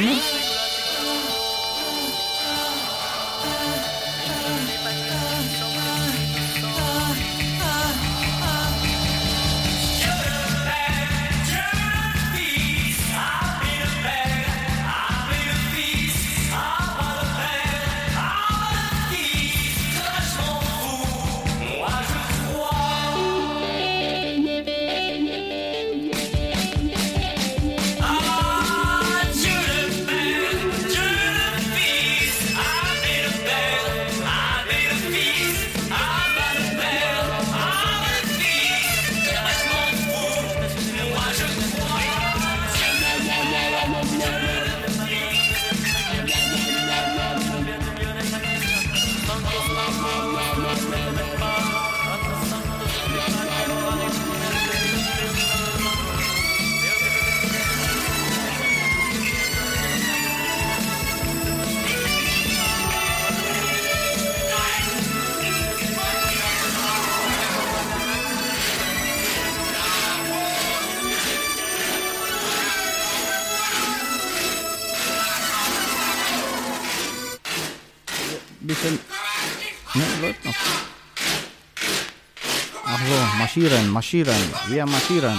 Marschieren, 84.04 84.36
wir 84.68 84.84
marschieren. 84.84 85.38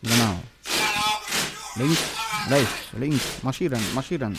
Genau. 0.00 0.40
Links, 1.74 2.02
rechts, 2.48 2.92
links, 2.96 3.42
marschieren, 3.42 3.82
marschieren. 3.94 4.38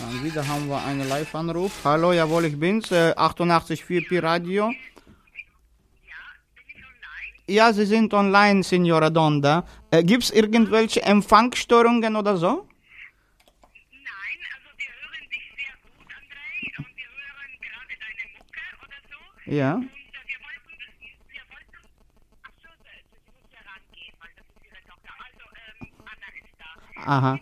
Dann 0.00 0.24
wieder 0.24 0.46
haben 0.46 0.68
wir 0.68 0.84
einen 0.84 1.08
Live-Anruf. 1.08 1.70
Hallo, 1.84 2.12
jawohl, 2.12 2.46
ich 2.46 2.58
bin's, 2.58 2.90
äh, 2.90 3.14
88.4 3.16 4.08
Pi 4.08 4.18
Radio. 4.18 4.72
Ja, 7.46 7.72
Sie 7.72 7.86
sind 7.86 8.12
online, 8.12 8.64
Signora 8.64 9.08
Donda. 9.08 9.64
Äh, 9.92 10.02
gibt's 10.02 10.30
irgendwelche 10.30 11.02
Empfangsstörungen 11.02 12.16
oder 12.16 12.36
so? 12.36 12.66
Nein, 13.92 14.40
also 14.52 14.68
wir 14.76 14.92
hören 14.98 15.30
dich 15.30 15.46
sehr 15.56 15.74
gut, 15.94 16.10
Andrei, 16.10 16.58
und 16.76 16.90
wir 16.96 17.06
hören 17.06 17.52
gerade 17.62 17.94
deine 18.02 18.24
Mucke 18.34 18.64
oder 18.84 18.98
so. 19.08 19.18
Ja. 19.46 19.74
Und 19.76 19.84
äh, 19.84 20.28
wir 20.28 20.38
wollten, 20.44 20.76
wir 21.32 21.44
wollten, 21.48 21.78
ach 22.44 22.52
so, 22.60 22.68
sie 22.84 23.00
sie 23.08 23.32
muss 23.32 23.48
ja 23.48 23.60
rangehen, 23.64 24.14
weil 24.20 24.28
das 24.36 24.44
ist 24.44 24.60
ihre 24.68 24.82
Tochter. 24.84 25.12
Also, 25.16 25.44
ähm, 25.56 25.88
Anna 26.04 26.28
ist 26.36 26.52
da. 26.60 26.68
Aha. 27.04 27.34
Äh. 27.34 27.38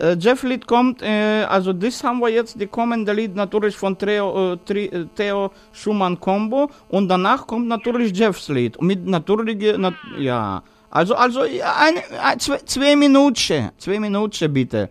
Äh, 0.00 0.16
Jeff 0.18 0.42
Lied 0.44 0.66
kommt, 0.66 1.02
äh, 1.02 1.44
also 1.44 1.74
das 1.74 2.02
haben 2.02 2.20
wir 2.20 2.30
jetzt, 2.30 2.58
die 2.58 2.66
kommende 2.66 3.12
Lied 3.12 3.34
natürlich 3.34 3.76
von 3.76 3.98
Theo, 3.98 4.54
äh, 4.54 4.56
Tri, 4.64 4.86
äh, 4.86 5.06
Theo 5.14 5.52
Schumann 5.72 6.18
Combo 6.18 6.70
und 6.88 7.08
danach 7.08 7.46
kommt 7.46 7.68
natürlich 7.68 8.16
Jeffs 8.16 8.48
Lied 8.48 8.80
mit 8.80 9.06
natürlich, 9.06 9.76
nat 9.76 9.94
ja, 10.16 10.62
also, 10.90 11.14
also 11.14 11.40
eine, 11.40 12.02
ein, 12.18 12.40
zwei, 12.40 12.56
zwei 12.64 12.96
Minuten, 12.96 13.72
zwei 13.76 14.00
Minuten 14.00 14.50
bitte. 14.52 14.88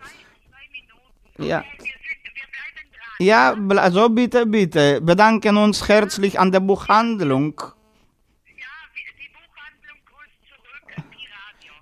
Ja. 1.39 1.63
Ja, 3.19 3.55
also 3.77 4.09
bitte, 4.09 4.45
bitte, 4.45 5.01
bedanken 5.01 5.57
uns 5.57 5.87
herzlich 5.89 6.39
an 6.39 6.51
der 6.51 6.59
Buchhandlung. 6.59 7.53
Ja, 7.57 8.67
wir, 8.93 9.11
die 9.17 9.29
Buchhandlung 9.33 9.99
grüßt 10.05 10.39
zurück, 10.47 10.87
äh, 10.95 11.01
Pi 11.01 11.27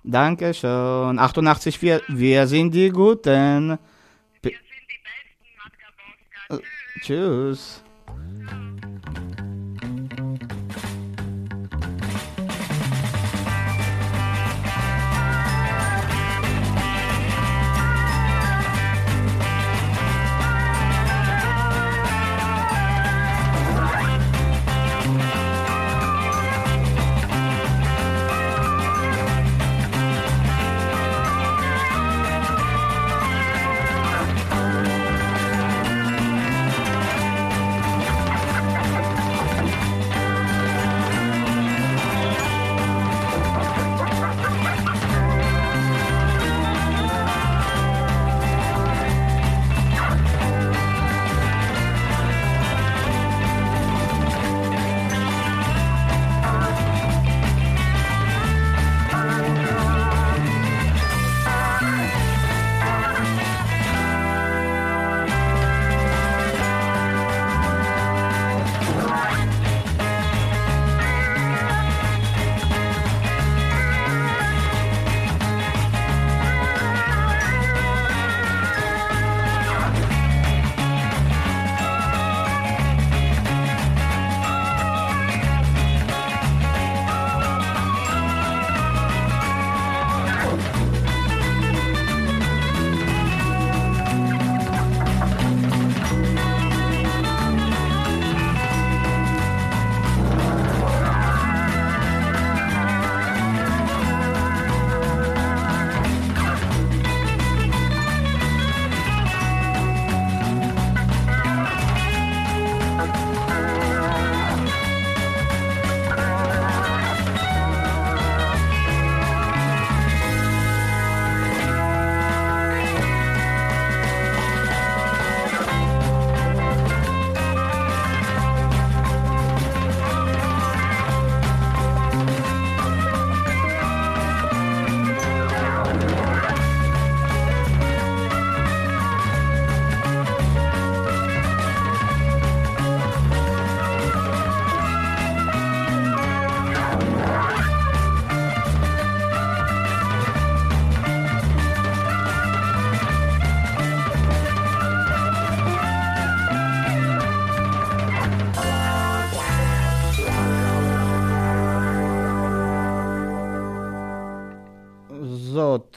Radio. 0.08 0.12
Dankeschön, 0.12 1.18
88,4, 1.18 2.00
wir 2.08 2.46
sind 2.46 2.74
die 2.74 2.88
Guten. 2.88 3.78
Wir 4.42 4.52
sind 4.52 4.88
die 4.88 5.00
Besten. 6.48 6.60
Tschüss. 7.00 7.02
Tschüss. 7.02 7.87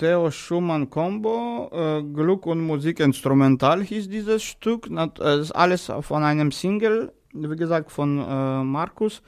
Theo 0.01 0.31
Schumann 0.31 0.89
Combo, 0.89 1.69
äh, 1.71 2.01
Glück 2.01 2.47
und 2.47 2.65
Musik 2.65 2.99
Instrumental 3.01 3.83
hieß 3.83 4.09
dieses 4.09 4.41
Stück. 4.41 4.89
Äh, 4.89 5.39
ist 5.39 5.51
alles 5.51 5.91
von 6.01 6.23
einem 6.23 6.51
Single, 6.51 7.11
wie 7.33 7.55
gesagt, 7.55 7.91
von 7.91 8.17
äh, 8.17 8.63
Markus, 8.63 9.21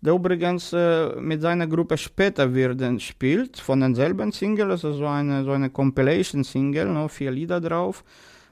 der 0.00 0.14
übrigens 0.14 0.72
äh, 0.72 1.14
mit 1.20 1.40
seiner 1.40 1.68
Gruppe 1.68 1.96
später 1.96 2.52
werden 2.52 2.98
spielt, 2.98 3.60
von 3.60 3.78
denselben 3.78 4.32
Single. 4.32 4.72
Es 4.72 4.82
ist 4.82 4.96
so 4.96 5.06
eine, 5.06 5.44
so 5.44 5.52
eine 5.52 5.70
Compilation-Single, 5.70 6.86
no, 6.86 7.06
vier 7.06 7.30
Lieder 7.30 7.60
drauf. 7.60 8.02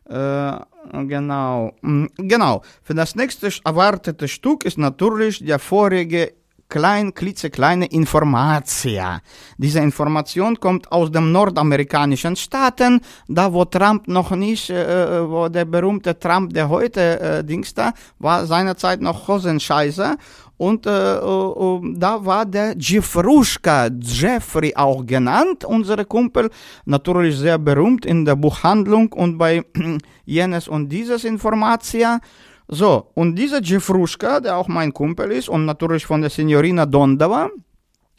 Äh, 0.09 0.53
genau. 0.93 1.73
Genau. 2.17 2.63
Für 2.85 2.95
das 2.95 3.17
nächste 3.17 3.51
erwartete 3.65 4.29
Stück 4.29 4.65
ist 4.65 4.79
natürlich 4.79 5.45
der 5.45 5.59
vorige 5.59 6.33
klein, 6.69 7.15
klitzekleine 7.15 7.87
Informatia. 7.87 9.21
Diese 9.59 9.81
Information 9.81 10.59
kommt 10.59 10.91
aus 10.91 11.11
den 11.11 11.33
nordamerikanischen 11.33 12.37
Staaten, 12.37 13.01
da 13.29 13.53
wo 13.53 13.65
Trump 13.65 14.09
noch 14.09 14.31
nicht, 14.33 14.71
äh, 14.71 15.29
wo 15.29 15.49
der 15.49 15.65
berühmte 15.65 16.19
Trump, 16.19 16.53
der 16.53 16.69
heute 16.69 17.21
äh, 17.21 17.45
Dings 17.45 17.75
da, 17.75 17.93
war 18.19 18.47
seinerzeit 18.47 19.01
noch 19.01 19.29
Hosenscheißer. 19.29 20.17
Und 20.59 20.87
äh, 20.87 20.91
äh, 20.91 21.19
äh, 21.19 21.81
da 21.97 22.25
war 22.25 22.47
der 22.47 22.75
Jeffruschka, 22.79 23.91
Jeffrey 24.01 24.75
auch 24.75 25.05
genannt, 25.05 25.65
unsere 25.65 26.07
Kumpel, 26.07 26.51
natürlich 26.87 27.37
sehr 27.37 27.59
berühmt 27.59 28.07
in 28.07 28.25
der 28.25 28.37
Buchhandlung 28.37 29.13
und 29.13 29.37
bei 29.37 29.65
jenes 30.25 30.67
und 30.67 30.89
dieses 30.89 31.25
Informatia. 31.25 32.21
So, 32.69 33.11
und 33.15 33.37
dieser 33.37 33.63
Jeffruschka, 33.63 34.41
der 34.41 34.57
auch 34.57 34.69
mein 34.69 34.93
Kumpel 34.93 35.31
ist 35.31 35.49
und 35.49 35.67
natürlich 35.67 36.05
von 36.05 36.21
der 36.21 36.31
Signorina 36.31 36.85
Dondova, 36.85 37.49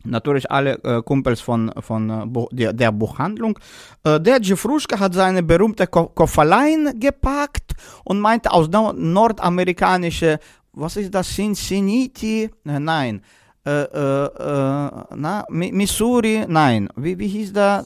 natürlich 0.06 0.50
alle 0.50 0.82
äh, 0.84 1.02
Kumpels 1.02 1.42
von, 1.42 1.70
von 1.82 2.10
äh, 2.10 2.56
der, 2.56 2.72
der 2.72 2.92
Buchhandlung. 2.94 3.60
Äh, 4.06 4.22
der 4.22 4.40
Jeffruschka 4.42 5.00
hat 5.00 5.14
seine 5.16 5.44
berühmte 5.44 5.86
Ko 5.88 6.08
Koffelein 6.08 6.98
gepackt 6.98 7.74
und 8.06 8.22
meinte 8.22 8.52
aus 8.52 8.70
no 8.70 8.94
nordamerikanische, 8.94 10.40
was 10.72 10.96
ist 10.96 11.14
das, 11.14 11.28
Cincinnati? 11.28 12.50
Äh, 12.66 12.80
nein. 12.80 13.22
Äh, 13.66 13.82
äh, 13.82 14.90
na, 15.16 15.44
Mi- 15.50 15.74
Missouri? 15.74 16.46
Nein. 16.48 16.88
Wie, 16.96 17.20
wie 17.20 17.28
hieß 17.28 17.52
da? 17.52 17.86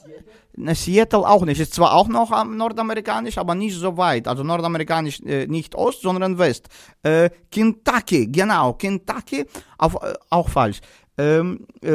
Ne, 0.61 0.75
Seattle 0.75 1.27
auch 1.27 1.43
nicht. 1.43 1.59
Ist 1.59 1.73
zwar 1.73 1.95
auch 1.95 2.07
noch 2.07 2.31
am 2.31 2.55
nordamerikanisch, 2.55 3.39
aber 3.39 3.55
nicht 3.55 3.75
so 3.75 3.97
weit. 3.97 4.27
Also 4.27 4.43
nordamerikanisch 4.43 5.19
äh, 5.21 5.47
nicht 5.47 5.73
Ost, 5.73 6.03
sondern 6.03 6.37
West. 6.37 6.69
Äh, 7.01 7.31
Kentucky, 7.49 8.27
genau, 8.27 8.73
Kentucky, 8.73 9.45
auf, 9.79 9.95
äh, 9.95 10.13
auch 10.29 10.49
falsch. 10.49 10.79
Ähm, 11.17 11.67
äh, 11.81 11.89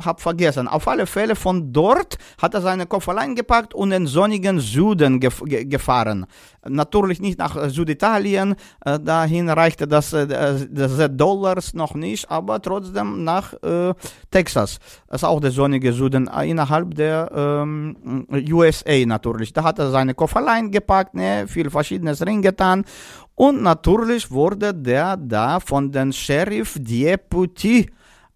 hab 0.00 0.20
vergessen. 0.20 0.68
Auf 0.68 0.86
alle 0.86 1.06
Fälle 1.06 1.34
von 1.34 1.72
dort 1.72 2.16
hat 2.40 2.54
er 2.54 2.60
seine 2.60 2.86
Koffer 2.86 3.18
eingepackt 3.18 3.74
und 3.74 3.90
in 3.90 4.06
sonnigen 4.06 4.60
Süden 4.60 5.18
gef 5.18 5.42
ge 5.44 5.64
gefahren. 5.64 6.24
Natürlich 6.66 7.20
nicht 7.20 7.36
nach 7.36 7.56
äh, 7.56 7.68
Süditalien, 7.68 8.54
äh, 8.84 9.00
dahin 9.00 9.50
reichte 9.50 9.88
das, 9.88 10.12
äh, 10.12 10.68
das 10.70 10.92
Dollars 11.10 11.74
noch 11.74 11.94
nicht, 11.94 12.30
aber 12.30 12.62
trotzdem 12.62 13.24
nach 13.24 13.54
äh, 13.64 13.92
Texas. 14.30 14.78
Das 15.08 15.22
ist 15.22 15.28
auch 15.28 15.40
der 15.40 15.50
sonnige 15.50 15.92
Süden 15.92 16.28
äh, 16.28 16.48
innerhalb 16.48 16.94
der 16.94 17.28
ähm, 17.34 18.26
USA 18.52 19.04
natürlich. 19.04 19.52
Da 19.52 19.64
hat 19.64 19.80
er 19.80 19.90
seine 19.90 20.14
Koffer 20.14 20.46
eingepackt, 20.46 21.14
ne, 21.14 21.46
viel 21.48 21.70
Verschiedenes 21.70 22.24
reingetan 22.24 22.84
und 23.34 23.62
natürlich 23.62 24.30
wurde 24.30 24.72
der 24.72 25.16
da 25.16 25.58
von 25.58 25.90
den 25.90 26.12
Sheriff 26.12 26.76
Deputy 26.78 27.90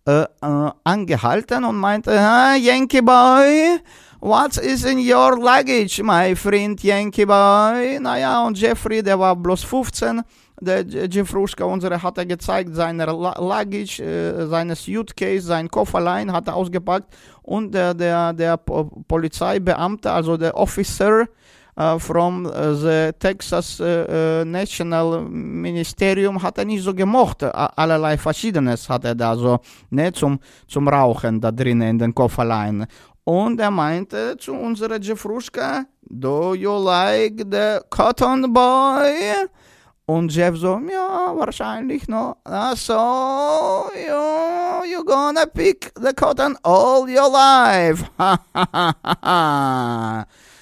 äh, 0.07 0.23
äh, 0.23 0.71
angehalten 0.85 1.65
und 1.65 1.77
meinte, 1.77 2.11
Yankee 2.13 3.01
Boy, 3.01 3.81
what 4.21 4.57
is 4.59 4.85
in 4.85 4.99
your 4.99 5.39
luggage, 5.39 6.03
my 6.03 6.35
friend 6.37 6.83
Yankee 6.83 7.25
Boy? 7.25 7.99
Naja, 8.01 8.45
und 8.47 8.59
Jeffrey, 8.59 9.03
der 9.03 9.19
war 9.19 9.35
bloß 9.37 9.65
15, 9.65 10.23
der 10.61 10.83
J- 10.83 11.13
Jeffruschka, 11.13 11.65
unsere, 11.65 12.03
hat 12.03 12.19
er 12.19 12.27
gezeigt, 12.27 12.75
seine 12.75 13.07
Luggage, 13.07 14.01
äh, 14.03 14.47
seine 14.47 14.77
Suitcase, 14.77 15.47
sein 15.47 15.69
Kofferlein 15.71 16.33
hat 16.33 16.49
er 16.49 16.55
ausgepackt 16.57 17.09
und 17.43 17.73
der, 17.75 17.95
der, 17.95 18.33
der 18.33 18.57
po 18.59 18.85
Polizeibeamte, 19.09 20.11
also 20.11 20.37
der 20.37 20.57
Officer, 20.57 21.27
from 21.99 22.47
äh, 22.47 22.75
the 22.75 23.13
Texas 23.19 23.81
äh, 23.81 24.45
National 24.45 25.23
Ministerium 25.23 26.41
hat 26.41 26.59
er 26.59 26.65
nicht 26.65 26.85
so 26.85 26.95
gemocht. 26.95 27.43
Allerlei 27.43 28.17
Verschiedenes 28.17 28.89
hat 28.89 29.05
er 29.05 29.15
da 29.15 29.37
so 29.37 29.59
ne, 29.91 30.13
zum, 30.13 30.39
zum 30.69 30.89
Rauchen 30.89 31.41
da 31.41 31.51
drinnen 31.51 31.91
in 31.91 31.99
den 31.99 32.15
Kofferlein. 32.15 32.87
Und 33.25 33.59
er 33.59 33.71
meinte 33.71 34.37
zu 34.39 34.53
unserer 34.53 35.01
Jeffruschka, 35.01 35.87
do 36.03 36.55
you 36.55 36.79
like 36.79 37.45
the 37.51 37.79
cotton 37.89 38.53
boy? 38.53 39.49
Und 40.07 40.35
Jeff 40.35 40.59
so, 40.59 40.79
ja, 40.93 41.33
wahrscheinlich 41.35 42.07
no. 42.09 42.37
Ah, 42.45 42.77
so, 42.77 43.89
you, 43.95 44.85
you 44.93 45.03
gonna 45.03 45.47
pick 45.47 45.95
the 45.97 46.13
cotton 46.13 46.59
all 46.63 47.09
your 47.09 47.33
life. 47.33 48.05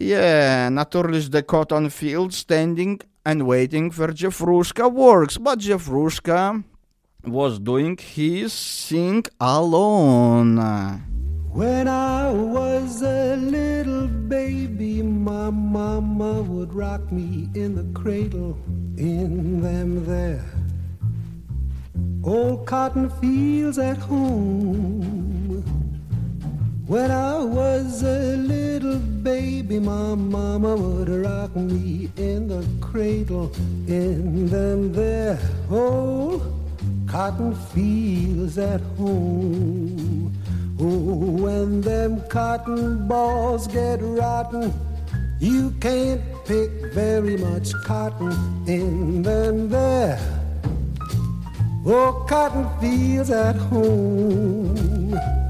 Yeah, 0.00 0.70
natürlich 0.70 1.28
the 1.28 1.42
cotton 1.42 1.90
field 1.90 2.32
standing 2.32 3.00
and 3.22 3.46
waiting 3.46 3.90
for 3.90 4.08
Jeffrushka 4.08 4.90
works, 4.90 5.36
but 5.36 5.58
Jeffrushka 5.58 6.64
was 7.26 7.58
doing 7.58 7.98
his 7.98 8.54
thing 8.88 9.24
alone. 9.38 10.56
When 11.52 11.86
I 11.86 12.30
was 12.30 13.02
a 13.02 13.36
little 13.36 14.08
baby, 14.08 15.02
my 15.02 15.50
mama 15.50 16.40
would 16.40 16.72
rock 16.72 17.12
me 17.12 17.50
in 17.54 17.74
the 17.74 17.86
cradle 17.92 18.56
in 18.96 19.60
them 19.60 20.06
there 20.06 20.46
old 22.24 22.66
cotton 22.66 23.10
fields 23.20 23.78
at 23.78 23.96
home. 23.96 25.89
When 26.90 27.12
I 27.12 27.38
was 27.38 28.02
a 28.02 28.34
little 28.36 28.98
baby, 28.98 29.78
my 29.78 30.16
mama 30.16 30.74
would 30.74 31.08
rock 31.08 31.54
me 31.54 32.10
in 32.16 32.48
the 32.48 32.66
cradle 32.80 33.52
in 33.86 34.48
them 34.48 34.92
there 34.92 35.38
old 35.70 36.42
cotton 37.06 37.54
fields 37.54 38.58
at 38.58 38.80
home. 38.98 40.34
Oh, 40.80 41.14
when 41.44 41.80
them 41.80 42.22
cotton 42.28 43.06
balls 43.06 43.68
get 43.68 44.00
rotten, 44.02 44.74
you 45.38 45.70
can't 45.80 46.20
pick 46.44 46.92
very 46.92 47.36
much 47.36 47.72
cotton 47.84 48.32
in 48.66 49.22
them 49.22 49.68
there. 49.68 50.18
Oh, 51.86 52.26
cotton 52.28 52.66
fields 52.80 53.30
at 53.30 53.54
home. 53.54 55.49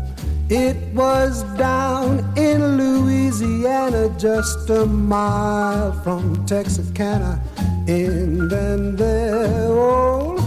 It 0.53 0.77
was 0.95 1.45
down 1.57 2.19
in 2.37 2.77
Louisiana, 2.77 4.13
just 4.19 4.69
a 4.69 4.85
mile 4.85 5.93
from 6.03 6.45
Texarkana, 6.45 7.41
in 7.87 8.49
them 8.49 8.97
there 8.97 9.69
old 9.69 10.41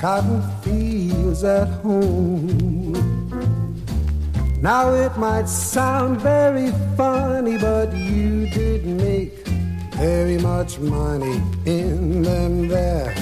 cotton 0.00 0.40
fields 0.62 1.44
at 1.44 1.68
home. 1.84 2.94
Now 4.62 4.94
it 4.94 5.14
might 5.18 5.50
sound 5.50 6.18
very 6.22 6.72
funny, 6.96 7.58
but 7.58 7.94
you 7.94 8.48
did 8.48 8.86
make 8.86 9.46
very 9.96 10.38
much 10.38 10.78
money 10.78 11.42
in 11.66 12.22
them 12.22 12.68
there. 12.68 13.14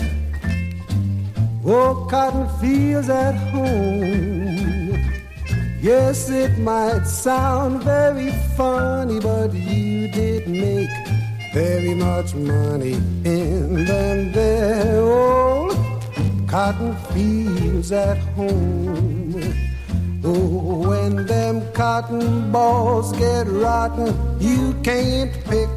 Oh, 1.67 2.07
cotton 2.09 2.47
fields 2.61 3.09
at 3.09 3.35
home. 3.51 4.44
Yes, 5.85 6.31
it 6.31 6.57
might 6.57 7.07
sound 7.07 7.83
very 7.83 8.31
funny, 8.57 9.21
but 9.21 9.53
you 9.53 10.09
did 10.09 10.49
make 10.49 10.89
very 11.53 11.93
much 11.93 12.35
money 12.35 12.95
in 13.23 13.85
them 13.85 14.33
there 14.33 15.03
old 15.03 15.77
cotton 16.49 16.97
fields 17.13 17.93
at 17.93 18.17
home. 18.33 19.35
Oh, 20.25 20.89
when 20.89 21.27
them 21.27 21.61
cotton 21.75 22.51
balls 22.51 23.13
get 23.19 23.47
rotten, 23.47 24.41
you 24.41 24.73
can't 24.83 25.35
pick 25.45 25.69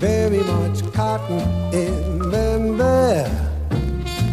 very 0.00 0.42
much 0.42 0.92
cotton 0.92 1.38
in 1.72 2.18
them 2.32 2.78
there. 2.78 3.30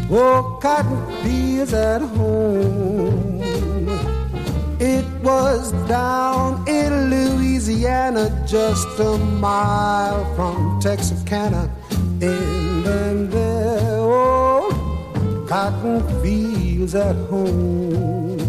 Oh, 0.09 0.57
cotton 0.59 1.05
fields 1.21 1.71
at 1.71 2.01
home. 2.01 3.32
It 4.85 5.05
was 5.23 5.71
down 5.87 6.67
in 6.67 7.09
Louisiana, 7.09 8.29
just 8.45 8.99
a 8.99 9.17
mile 9.17 10.25
from 10.35 10.81
Texarkana, 10.81 11.71
in 12.19 12.83
them 12.83 13.29
there 13.29 14.01
old 14.01 15.47
cotton 15.47 16.01
fields 16.21 16.95
at 16.95 17.15
home. 17.29 18.42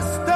just 0.00 0.31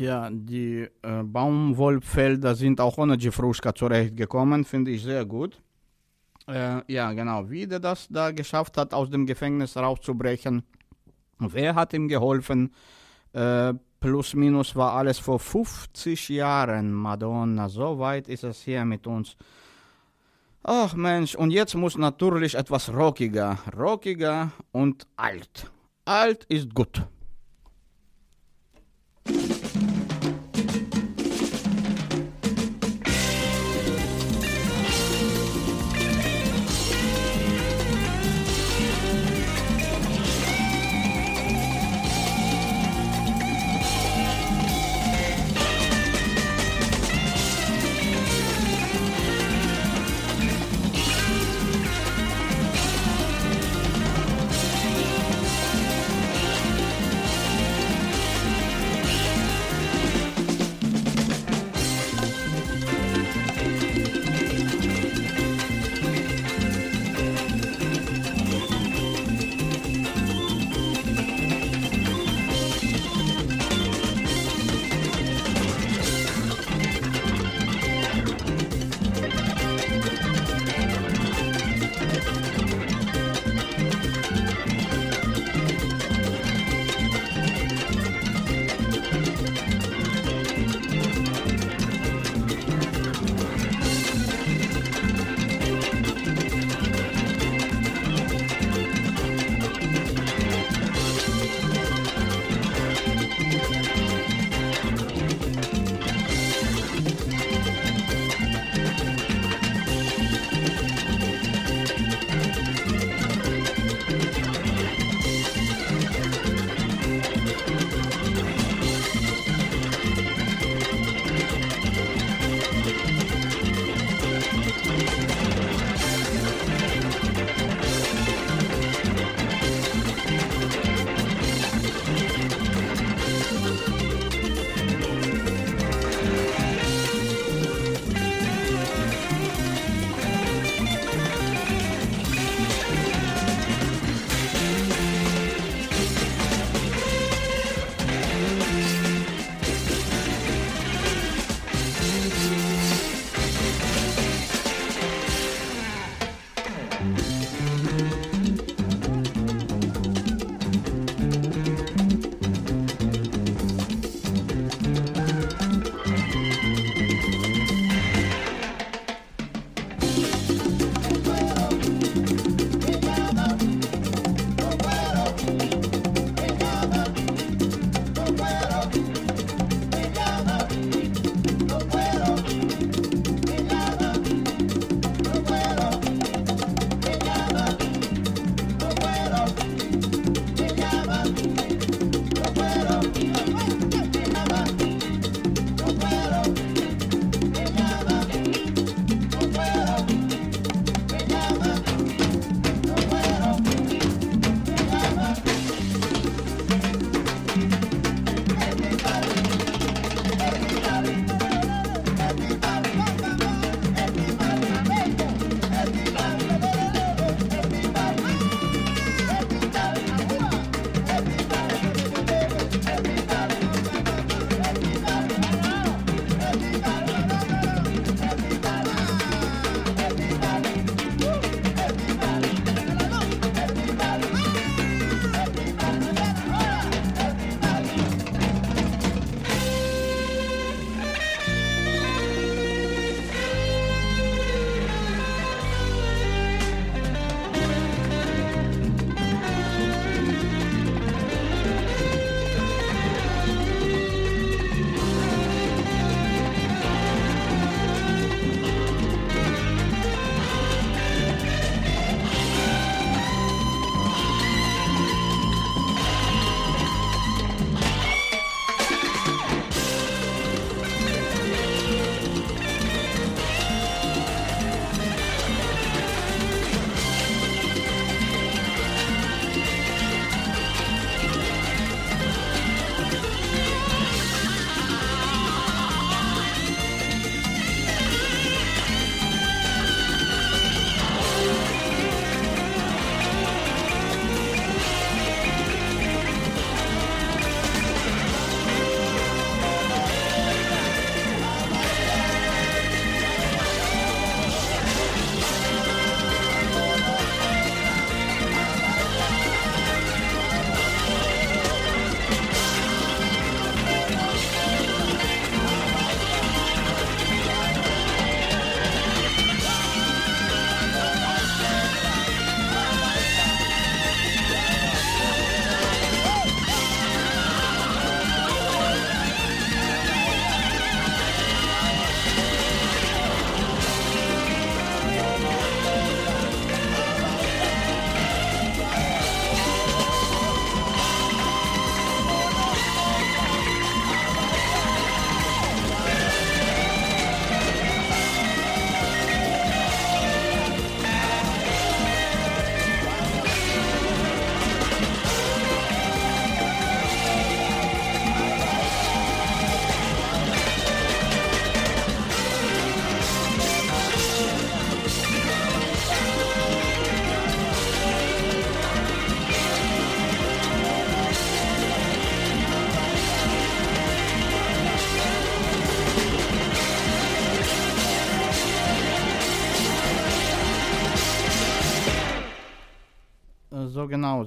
ja, 0.00 0.28
die 0.30 0.88
äh, 1.02 1.22
Baumwollfelder 1.22 2.54
sind 2.54 2.80
auch 2.80 2.98
ohne 2.98 3.16
Jefruschka 3.16 3.74
zurechtgekommen, 3.74 4.64
finde 4.64 4.90
ich 4.90 5.02
sehr 5.02 5.24
gut. 5.24 5.60
Äh, 6.48 6.82
ja, 6.92 7.12
genau, 7.12 7.48
wie 7.48 7.66
der 7.66 7.78
das 7.78 8.08
da 8.08 8.32
geschafft 8.32 8.76
hat, 8.76 8.92
aus 8.92 9.10
dem 9.10 9.26
Gefängnis 9.26 9.76
rauszubrechen, 9.76 10.64
wer 11.38 11.74
hat 11.74 11.92
ihm 11.92 12.08
geholfen, 12.08 12.74
äh, 13.32 13.74
plus 14.00 14.34
minus 14.34 14.74
war 14.74 14.94
alles 14.94 15.18
vor 15.18 15.38
50 15.38 16.28
Jahren, 16.30 16.92
Madonna, 16.92 17.68
so 17.68 17.98
weit 17.98 18.28
ist 18.28 18.44
es 18.44 18.62
hier 18.62 18.84
mit 18.84 19.06
uns. 19.06 19.36
Ach 20.62 20.94
Mensch, 20.94 21.34
und 21.34 21.52
jetzt 21.52 21.74
muss 21.74 21.96
natürlich 21.96 22.54
etwas 22.54 22.92
rockiger, 22.92 23.58
rockiger 23.78 24.50
und 24.72 25.06
alt. 25.16 25.70
Alt 26.04 26.44
ist 26.48 26.74
gut. 26.74 27.02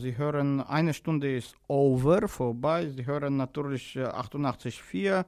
Sie 0.03 0.17
hören, 0.17 0.59
eine 0.59 0.93
Stunde 0.93 1.33
ist 1.37 1.55
over, 1.69 2.27
vorbei. 2.27 2.89
Sie 2.89 3.05
hören 3.05 3.37
natürlich 3.37 3.95
äh, 3.95 4.03
88.4, 4.03 5.23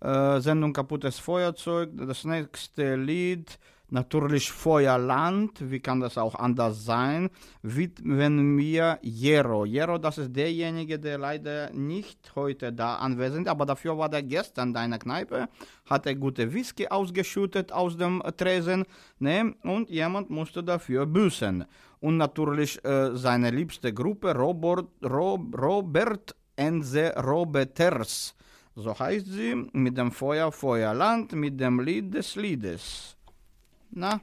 äh, 0.00 0.40
Sendung 0.40 0.72
Kaputtes 0.72 1.20
Feuerzeug. 1.20 1.90
Das 1.96 2.24
nächste 2.24 2.96
Lied, 2.96 3.60
natürlich 3.90 4.50
Feuerland, 4.50 5.70
wie 5.70 5.78
kann 5.78 6.00
das 6.00 6.18
auch 6.18 6.34
anders 6.34 6.84
sein, 6.84 7.30
widmen 7.62 8.56
mir 8.56 8.98
Jero. 9.02 9.64
Jero, 9.64 9.98
das 9.98 10.18
ist 10.18 10.34
derjenige, 10.34 10.98
der 10.98 11.18
leider 11.18 11.70
nicht 11.70 12.34
heute 12.34 12.72
da 12.72 12.96
anwesend, 12.96 13.46
aber 13.46 13.66
dafür 13.66 13.96
war 13.96 14.08
der 14.08 14.24
gestern 14.24 14.74
in 14.74 14.90
der 14.90 14.98
Kneipe, 14.98 15.48
hat 15.86 16.06
er 16.06 16.16
gute 16.16 16.52
Whisky 16.52 16.88
ausgeschüttet 16.88 17.70
aus 17.70 17.96
dem 17.96 18.20
Tresen, 18.36 18.84
ne, 19.20 19.54
und 19.62 19.88
jemand 19.88 20.28
musste 20.28 20.64
dafür 20.64 21.06
büßen. 21.06 21.64
Und 22.00 22.16
natürlich 22.16 22.82
äh, 22.84 23.16
seine 23.16 23.50
liebste 23.50 23.92
Gruppe, 23.92 24.34
Robert, 24.34 24.88
Rob, 25.02 25.60
Robert 25.60 26.34
and 26.56 26.84
the 26.84 27.10
Robeters. 27.16 28.34
So 28.76 28.96
heißt 28.96 29.26
sie, 29.26 29.56
mit 29.72 29.98
dem 29.98 30.12
Feuer 30.12 30.52
Feuerland, 30.52 31.32
mit 31.32 31.58
dem 31.58 31.80
Lied 31.80 32.14
des 32.14 32.36
Liedes. 32.36 33.16
Na? 33.90 34.20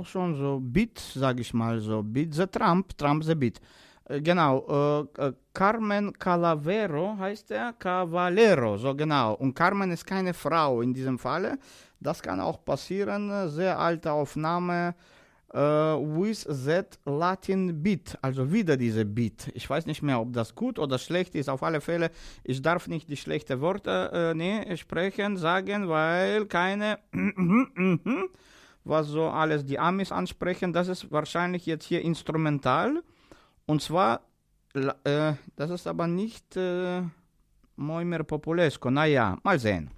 Auch 0.00 0.06
schon 0.06 0.34
so 0.34 0.58
Beat, 0.60 0.98
sag 0.98 1.38
ich 1.40 1.52
mal 1.52 1.78
so. 1.80 2.02
Beat 2.02 2.34
the 2.34 2.46
Trump, 2.46 2.96
Trump 2.96 3.22
the 3.24 3.34
Beat. 3.34 3.60
Äh, 4.08 4.20
Genau, 4.20 5.06
äh, 5.18 5.26
äh, 5.26 5.32
Carmen 5.52 6.12
Calavero 6.18 7.16
heißt 7.18 7.50
er, 7.50 7.74
Cavallero, 7.74 8.76
so 8.78 8.94
genau. 8.94 9.34
Und 9.34 9.54
Carmen 9.54 9.90
ist 9.90 10.06
keine 10.06 10.34
Frau 10.34 10.80
in 10.80 10.94
diesem 10.94 11.18
Falle. 11.18 11.58
Das 12.00 12.22
kann 12.22 12.40
auch 12.40 12.64
passieren. 12.64 13.50
Sehr 13.50 13.78
alte 13.78 14.10
Aufnahme. 14.12 14.94
Äh, 15.52 15.58
with 15.58 16.46
that 16.64 16.98
Latin 17.04 17.82
Beat, 17.82 18.16
also 18.22 18.52
wieder 18.52 18.76
diese 18.76 19.04
Beat. 19.04 19.50
Ich 19.54 19.68
weiß 19.68 19.84
nicht 19.86 20.00
mehr, 20.00 20.20
ob 20.20 20.32
das 20.32 20.54
gut 20.54 20.78
oder 20.78 20.96
schlecht 20.96 21.34
ist. 21.34 21.48
Auf 21.48 21.64
alle 21.64 21.80
Fälle, 21.80 22.10
ich 22.44 22.62
darf 22.62 22.86
nicht 22.86 23.08
die 23.08 23.16
schlechten 23.16 23.60
Worte 23.60 24.10
äh, 24.12 24.34
nee, 24.34 24.76
sprechen, 24.76 25.36
sagen, 25.36 25.88
weil 25.88 26.46
keine 26.46 27.00
was 28.84 29.08
so 29.08 29.28
alles 29.28 29.64
die 29.64 29.78
Amis 29.78 30.12
ansprechen, 30.12 30.72
das 30.72 30.88
ist 30.88 31.10
wahrscheinlich 31.10 31.66
jetzt 31.66 31.84
hier 31.84 32.02
instrumental. 32.02 33.02
Und 33.66 33.82
zwar, 33.82 34.22
äh, 34.74 35.34
das 35.56 35.70
ist 35.70 35.86
aber 35.86 36.06
nicht 36.06 36.56
äh, 36.56 37.02
Moimer 37.76 38.24
Populesco. 38.24 38.90
Naja, 38.90 39.38
mal 39.42 39.58
sehen. 39.58 39.90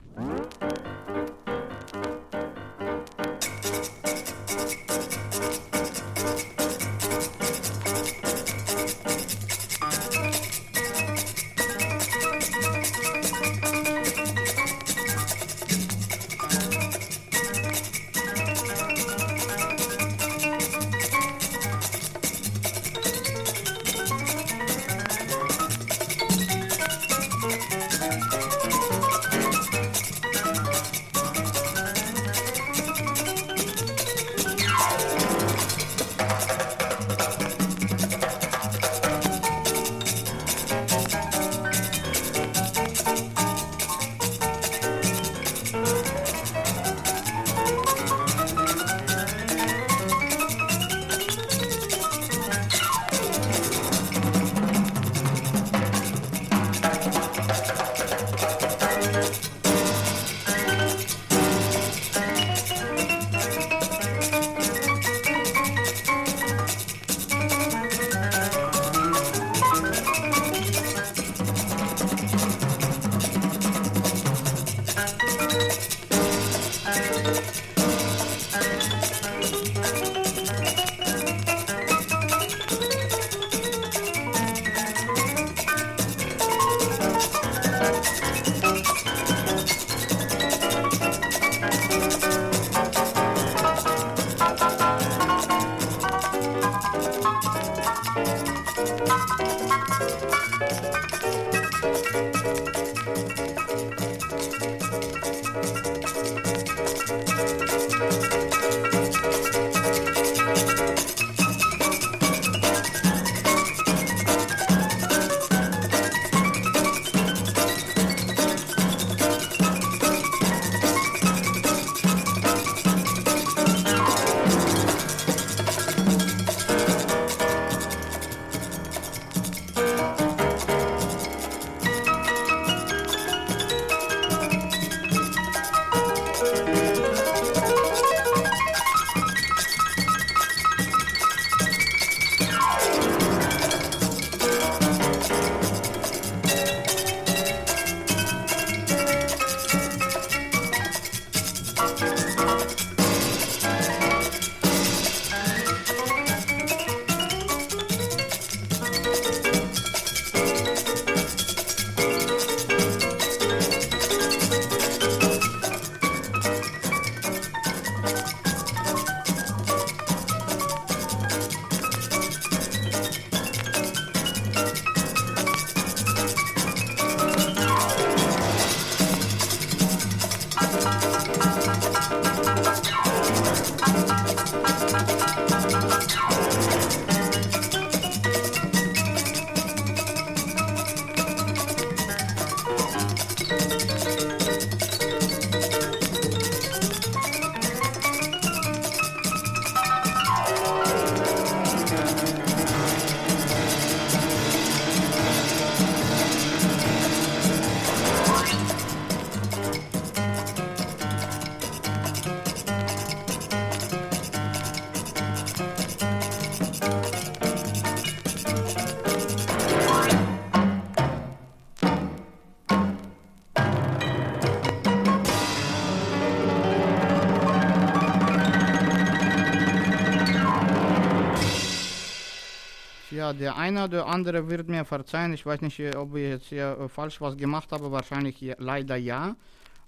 Der 233.32 233.56
eine 233.56 233.84
oder 233.84 234.06
andere 234.06 234.48
wird 234.48 234.68
mir 234.68 234.84
verzeihen. 234.84 235.32
Ich 235.32 235.44
weiß 235.44 235.60
nicht, 235.60 235.80
ob 235.96 236.14
ich 236.16 236.28
jetzt 236.28 236.46
hier 236.46 236.76
äh, 236.78 236.88
falsch 236.88 237.20
was 237.20 237.36
gemacht 237.36 237.72
habe. 237.72 237.90
Wahrscheinlich 237.90 238.54
leider 238.59 238.96
ja. 238.96 239.36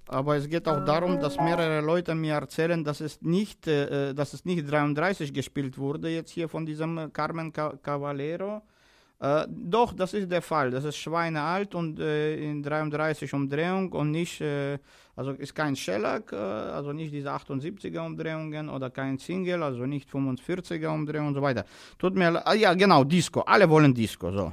Aber 0.06 0.36
es 0.36 0.48
geht 0.48 0.68
auch 0.68 0.84
darum, 0.84 1.18
dass 1.18 1.36
mehrere 1.36 1.80
Leute 1.80 2.14
mir 2.14 2.34
erzählen, 2.34 2.84
dass 2.84 3.00
es 3.00 3.22
nicht, 3.22 3.66
äh, 3.66 4.10
äh, 4.10 4.14
dass 4.14 4.34
es 4.34 4.44
nicht 4.44 4.70
33 4.70 5.32
gespielt 5.32 5.78
wurde 5.78 6.10
jetzt 6.10 6.30
hier 6.30 6.48
von 6.48 6.66
diesem 6.66 7.12
Carmen 7.12 7.52
Ca 7.52 7.74
Cavallero. 7.82 8.62
Äh, 9.20 9.46
doch, 9.64 9.92
das 9.94 10.14
ist 10.14 10.30
der 10.30 10.42
Fall. 10.42 10.70
Das 10.70 10.84
ist 10.84 10.96
schweinealt 10.96 11.74
und 11.74 11.98
äh, 11.98 12.36
in 12.36 12.62
33 12.62 13.32
Umdrehung 13.34 13.90
und 13.92 14.10
nicht, 14.10 14.40
äh, 14.40 14.78
also 15.16 15.30
ist 15.32 15.54
kein 15.54 15.74
Shellac, 15.74 16.32
äh, 16.32 16.36
also 16.36 16.92
nicht 16.92 17.12
diese 17.12 17.30
78er 17.32 18.04
Umdrehungen 18.04 18.68
oder 18.68 18.90
kein 18.90 19.18
Single, 19.18 19.62
also 19.62 19.86
nicht 19.86 20.08
45er 20.10 20.88
Umdrehung 20.88 21.28
und 21.28 21.34
so 21.34 21.42
weiter. 21.42 21.64
Tut 21.98 22.14
mir, 22.14 22.30
le- 22.30 22.46
ah, 22.46 22.54
ja 22.54 22.74
genau, 22.74 23.04
Disco. 23.04 23.40
Alle 23.40 23.68
wollen 23.68 23.94
Disco, 23.94 24.30
so. 24.30 24.52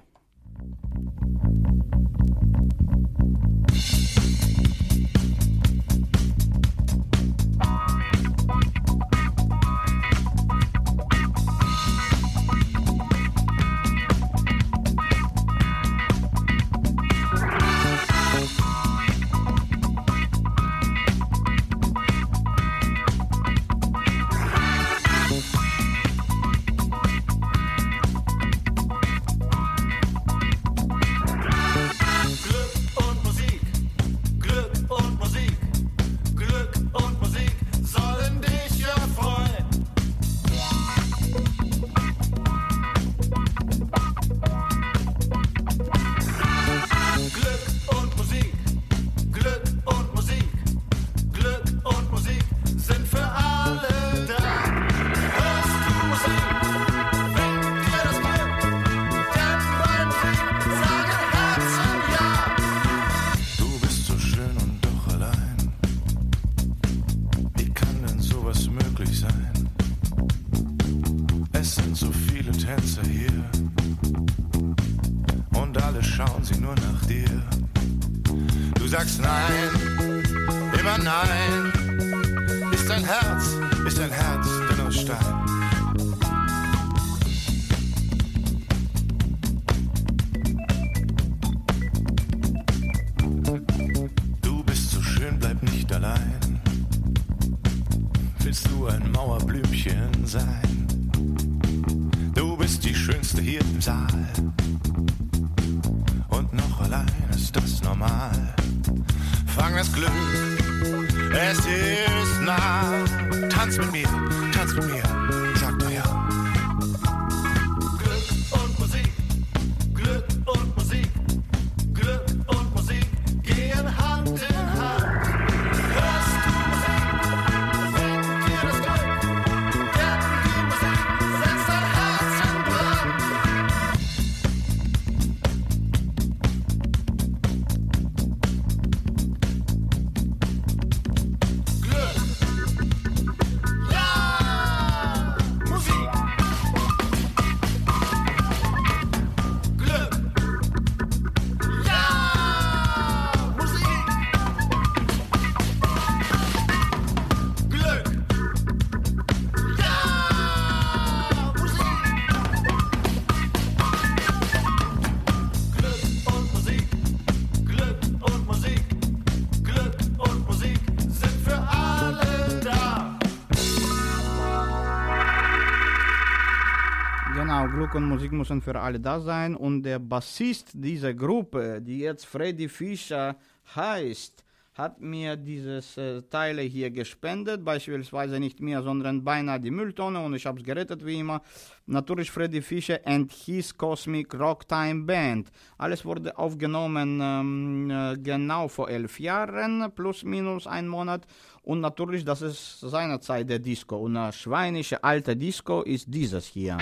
Glück 177.92 178.04
und 178.04 178.10
Musik 178.10 178.32
müssen 178.32 178.62
für 178.62 178.80
alle 178.80 179.02
da 179.02 179.20
sein. 179.20 179.54
Und 179.54 179.84
der 179.84 180.00
Bassist 180.00 180.70
dieser 180.74 181.14
Gruppe, 181.14 181.82
die 181.82 182.00
jetzt 182.00 182.26
Freddy 182.26 182.70
Fischer 182.70 183.36
heißt, 183.76 184.46
hat 184.76 185.02
mir 185.02 185.36
dieses 185.36 185.98
äh, 185.98 186.22
Teile 186.22 186.62
hier 186.62 186.90
gespendet. 186.90 187.66
Beispielsweise 187.66 188.40
nicht 188.40 188.62
mir, 188.62 188.82
sondern 188.82 189.26
beinahe 189.26 189.60
die 189.60 189.72
Mülltonne. 189.72 190.22
Und 190.22 190.36
ich 190.36 190.46
habe 190.46 190.60
es 190.60 190.66
gerettet 190.66 191.06
wie 191.06 191.20
immer. 191.20 191.42
Natürlich 191.86 192.32
Freddy 192.32 192.62
Fischer 192.62 193.00
and 193.04 193.30
his 193.30 193.78
Cosmic 193.78 194.34
Rock 194.40 194.66
Time 194.70 195.04
Band. 195.04 195.52
Alles 195.78 196.06
wurde 196.06 196.38
aufgenommen 196.38 197.20
ähm, 197.22 197.92
äh, 197.92 198.18
genau 198.18 198.70
vor 198.70 198.90
elf 198.90 199.20
Jahren, 199.20 199.92
plus 199.94 200.24
minus 200.24 200.66
ein 200.66 200.88
Monat. 200.88 201.28
Und 201.62 201.82
natürlich, 201.82 202.24
das 202.24 202.42
ist 202.42 202.80
seinerzeit 202.80 203.50
der 203.50 203.60
Disco. 203.60 203.98
Und 203.98 204.16
eine 204.16 204.32
schweinische 204.32 205.04
alte 205.04 205.36
Disco 205.36 205.82
ist 205.82 206.06
dieses 206.08 206.46
hier. 206.46 206.78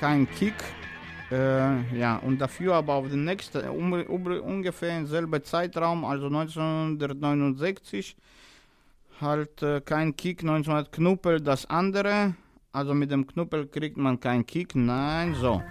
kein 0.00 0.28
Kick. 0.30 0.54
Äh, 1.30 1.96
ja, 1.96 2.16
und 2.16 2.40
dafür 2.40 2.74
aber 2.74 2.94
auf 2.94 3.08
den 3.08 3.24
nächsten, 3.24 3.62
äh, 3.62 3.68
um, 3.68 3.92
um, 3.92 4.26
ungefähr 4.26 4.98
im 4.98 5.06
selben 5.06 5.44
Zeitraum, 5.44 6.04
also 6.04 6.26
1969, 6.26 8.16
halt 9.20 9.62
äh, 9.62 9.80
kein 9.82 10.16
Kick, 10.16 10.40
1900 10.40 10.90
Knuppel 10.90 11.40
das 11.40 11.66
andere. 11.66 12.34
Also 12.72 12.94
mit 12.94 13.10
dem 13.10 13.26
Knuppel 13.26 13.66
kriegt 13.66 13.98
man 13.98 14.18
keinen 14.18 14.46
Kick, 14.46 14.74
nein, 14.74 15.34
so. 15.34 15.62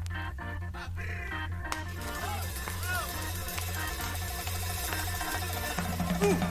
Uh. 6.22 6.49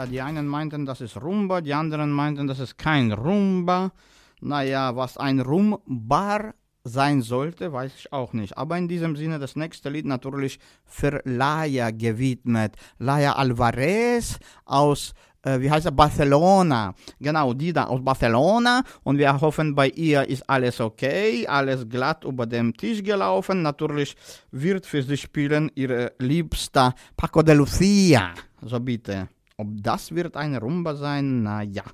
Ja, 0.00 0.06
die 0.06 0.22
einen 0.22 0.46
meinten, 0.46 0.86
das 0.86 1.02
ist 1.02 1.20
Rumba, 1.20 1.60
die 1.60 1.74
anderen 1.74 2.10
meinten, 2.10 2.46
das 2.46 2.58
ist 2.58 2.78
kein 2.78 3.12
Rumba. 3.12 3.92
Naja, 4.40 4.96
was 4.96 5.18
ein 5.18 5.40
Rumbar 5.40 6.54
sein 6.84 7.20
sollte, 7.20 7.70
weiß 7.70 7.92
ich 7.98 8.10
auch 8.10 8.32
nicht. 8.32 8.56
Aber 8.56 8.78
in 8.78 8.88
diesem 8.88 9.14
Sinne 9.14 9.38
das 9.38 9.56
nächste 9.56 9.90
Lied 9.90 10.06
natürlich 10.06 10.58
für 10.86 11.20
Laia 11.26 11.90
gewidmet. 11.90 12.76
Laia 12.98 13.34
Alvarez 13.34 14.38
aus, 14.64 15.12
äh, 15.42 15.60
wie 15.60 15.70
heißt 15.70 15.84
er, 15.84 15.92
Barcelona. 15.92 16.94
Genau, 17.18 17.52
die 17.52 17.74
da 17.74 17.84
aus 17.84 18.02
Barcelona. 18.02 18.82
Und 19.02 19.18
wir 19.18 19.38
hoffen, 19.38 19.74
bei 19.74 19.90
ihr 19.90 20.26
ist 20.26 20.48
alles 20.48 20.80
okay, 20.80 21.46
alles 21.46 21.86
glatt 21.86 22.24
über 22.24 22.46
dem 22.46 22.74
Tisch 22.74 23.02
gelaufen. 23.02 23.60
Natürlich 23.60 24.16
wird 24.50 24.86
für 24.86 25.02
sie 25.02 25.18
spielen 25.18 25.70
ihre 25.74 26.14
liebste 26.20 26.94
Paco 27.18 27.42
de 27.42 27.54
Lucia. 27.54 28.32
So 28.62 28.80
bitte. 28.80 29.28
Ob 29.60 29.82
das 29.82 30.14
wird 30.14 30.38
eine 30.38 30.58
Rumba 30.58 30.94
sein? 30.94 31.42
Na 31.42 31.60
ja. 31.60 31.84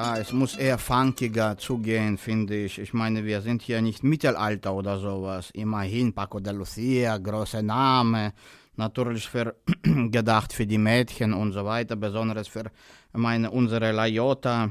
Naja, 0.00 0.16
es 0.16 0.32
muss 0.32 0.56
eher 0.56 0.78
funkiger 0.78 1.58
zugehen, 1.58 2.16
finde 2.16 2.56
ich. 2.56 2.78
Ich 2.78 2.94
meine, 2.94 3.22
wir 3.22 3.42
sind 3.42 3.60
hier 3.60 3.82
nicht 3.82 4.02
Mittelalter 4.02 4.72
oder 4.72 4.98
sowas. 4.98 5.50
Immerhin 5.52 6.14
Paco 6.14 6.40
de 6.40 6.54
Lucia, 6.54 7.18
großer 7.18 7.60
Name. 7.62 8.32
Natürlich 8.76 9.28
für, 9.28 9.56
gedacht 10.10 10.54
für 10.54 10.66
die 10.66 10.78
Mädchen 10.78 11.34
und 11.34 11.52
so 11.52 11.66
weiter, 11.66 11.96
besonders 11.96 12.48
für 12.48 12.70
meine, 13.12 13.50
unsere 13.50 13.92
Layota. 13.92 14.70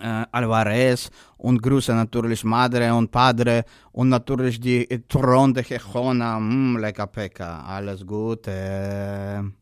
Äh, 0.00 0.26
Alvarez 0.30 1.10
und 1.38 1.60
Grüße 1.60 1.92
natürlich 1.94 2.44
Madre 2.44 2.94
und 2.94 3.10
Padre 3.10 3.64
und 3.90 4.10
natürlich 4.10 4.60
die 4.60 4.86
Tron 5.08 5.52
de 5.52 5.64
Chechona, 5.64 6.38
mm, 6.38 6.76
lecker 6.76 7.08
Pekka, 7.08 7.64
alles 7.64 8.06
Gute. 8.06 9.52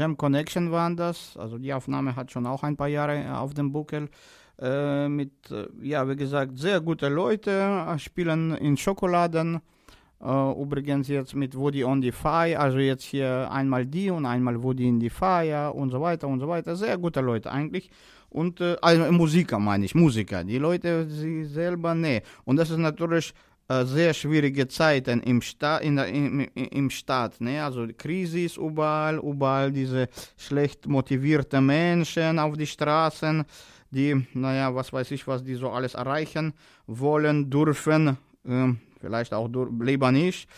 Jam 0.00 0.16
Connection 0.16 0.72
waren 0.72 0.96
das. 0.96 1.36
Also 1.36 1.58
die 1.58 1.74
Aufnahme 1.74 2.16
hat 2.16 2.30
schon 2.30 2.46
auch 2.46 2.62
ein 2.62 2.74
paar 2.74 2.88
Jahre 2.88 3.22
äh, 3.22 3.28
auf 3.28 3.52
dem 3.52 3.70
Buckel. 3.70 4.08
Äh, 4.58 5.08
mit, 5.10 5.50
äh, 5.50 5.66
ja, 5.82 6.08
wie 6.08 6.16
gesagt, 6.16 6.58
sehr 6.58 6.80
gute 6.80 7.08
Leute, 7.10 7.50
äh, 7.50 7.98
spielen 7.98 8.56
in 8.56 8.78
Schokoladen. 8.78 9.60
Äh, 10.22 10.62
übrigens 10.62 11.08
jetzt 11.08 11.34
mit 11.34 11.54
Woody 11.54 11.84
on 11.84 12.00
the 12.00 12.12
Fire, 12.12 12.58
also 12.58 12.78
jetzt 12.78 13.04
hier 13.04 13.50
einmal 13.50 13.84
die 13.84 14.08
und 14.10 14.24
einmal 14.24 14.62
Woody 14.62 14.88
in 14.88 15.00
the 15.00 15.10
Fire 15.10 15.70
und 15.74 15.90
so 15.90 16.00
weiter 16.00 16.28
und 16.28 16.40
so 16.40 16.48
weiter. 16.48 16.76
Sehr 16.76 16.96
gute 16.96 17.20
Leute 17.20 17.52
eigentlich. 17.52 17.90
Und 18.30 18.62
äh, 18.62 18.76
also 18.80 19.12
Musiker 19.12 19.58
meine 19.58 19.84
ich, 19.84 19.94
Musiker. 19.94 20.44
Die 20.44 20.58
Leute, 20.58 21.06
sie 21.10 21.44
selber, 21.44 21.94
nee. 21.94 22.22
Und 22.44 22.56
das 22.56 22.70
ist 22.70 22.78
natürlich 22.78 23.34
sehr 23.84 24.12
schwierige 24.14 24.66
Zeiten 24.66 25.20
im, 25.20 25.40
Sta 25.40 25.78
in 25.78 25.96
der, 25.96 26.08
im, 26.08 26.40
im, 26.54 26.90
Staat. 26.90 27.40
Ne? 27.40 27.62
Also 27.62 27.86
die 27.86 27.94
Krise 27.94 28.40
ist 28.40 28.56
überall, 28.56 29.18
überall 29.18 29.70
diese 29.70 30.08
schlecht 30.36 30.88
motivierte 30.88 31.60
Menschen 31.60 32.38
auf 32.38 32.56
die 32.56 32.66
Straßen, 32.66 33.44
die, 33.90 34.26
naja, 34.34 34.74
was 34.74 34.92
weiß 34.92 35.10
ich, 35.12 35.26
was 35.26 35.44
die 35.44 35.54
so 35.54 35.70
alles 35.70 35.94
erreichen 35.94 36.52
wollen, 36.86 37.48
dürfen, 37.48 38.16
ähm, 38.44 38.80
vielleicht 39.00 39.32
auch 39.32 39.48
lieber 39.80 40.10
nicht. 40.10 40.48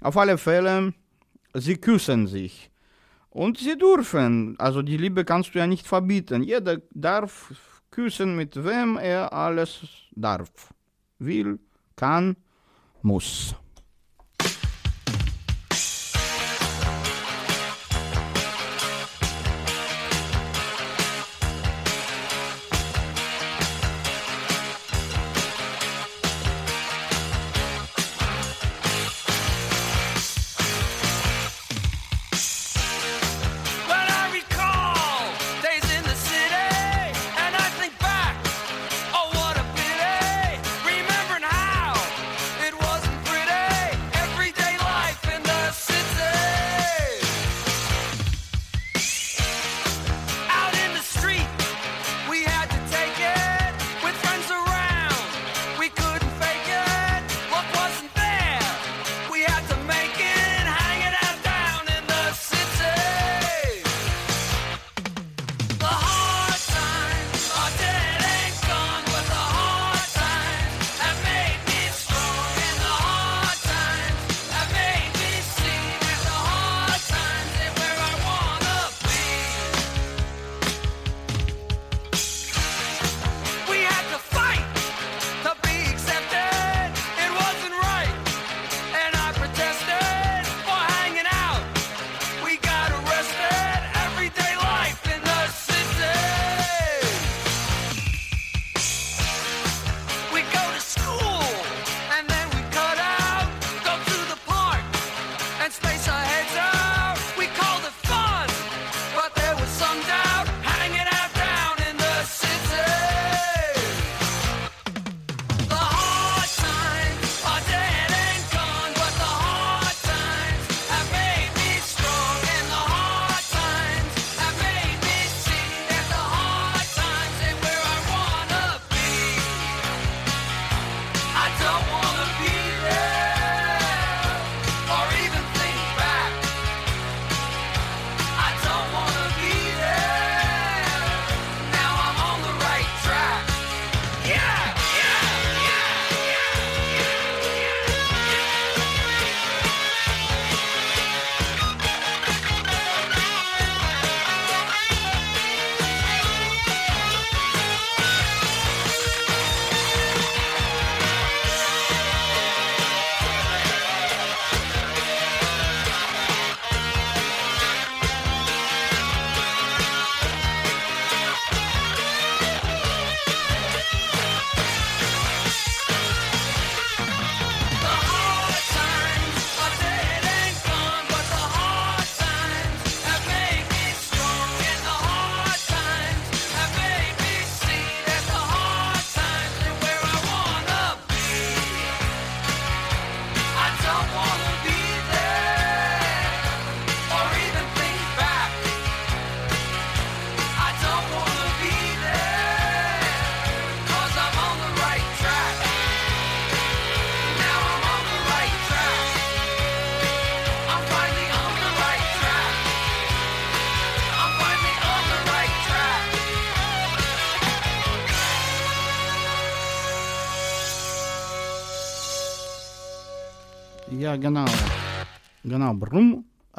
Auf 0.00 0.16
alle 0.16 0.38
Fälle, 0.38 0.94
sie 1.54 1.76
küssen 1.76 2.26
sich. 2.26 2.70
Und 3.30 3.58
sie 3.58 3.78
dürfen, 3.78 4.56
also 4.58 4.82
die 4.82 4.98
Liebe 4.98 5.24
kannst 5.24 5.54
du 5.54 5.58
ja 5.58 5.66
nicht 5.66 5.86
verbieten. 5.86 6.42
Jeder 6.42 6.78
darf 6.92 7.52
küssen, 7.90 8.36
mit 8.36 8.56
wem 8.56 8.98
er 8.98 9.32
alles 9.32 9.80
darf. 10.14 10.72
Will, 11.18 11.58
kann, 11.96 12.36
muss. 13.04 13.54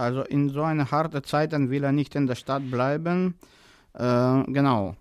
Also 0.04 0.22
in 0.24 0.50
so 0.50 0.62
eine 0.62 0.92
harte 0.92 1.22
Zeiten 1.22 1.70
will 1.70 1.84
er 1.84 1.92
nicht 1.92 2.16
in 2.16 2.28
der 2.28 2.36
Stadt 2.36 2.70
bleiben. 2.70 3.36
Äh, 3.94 4.44
genau. 4.48 4.96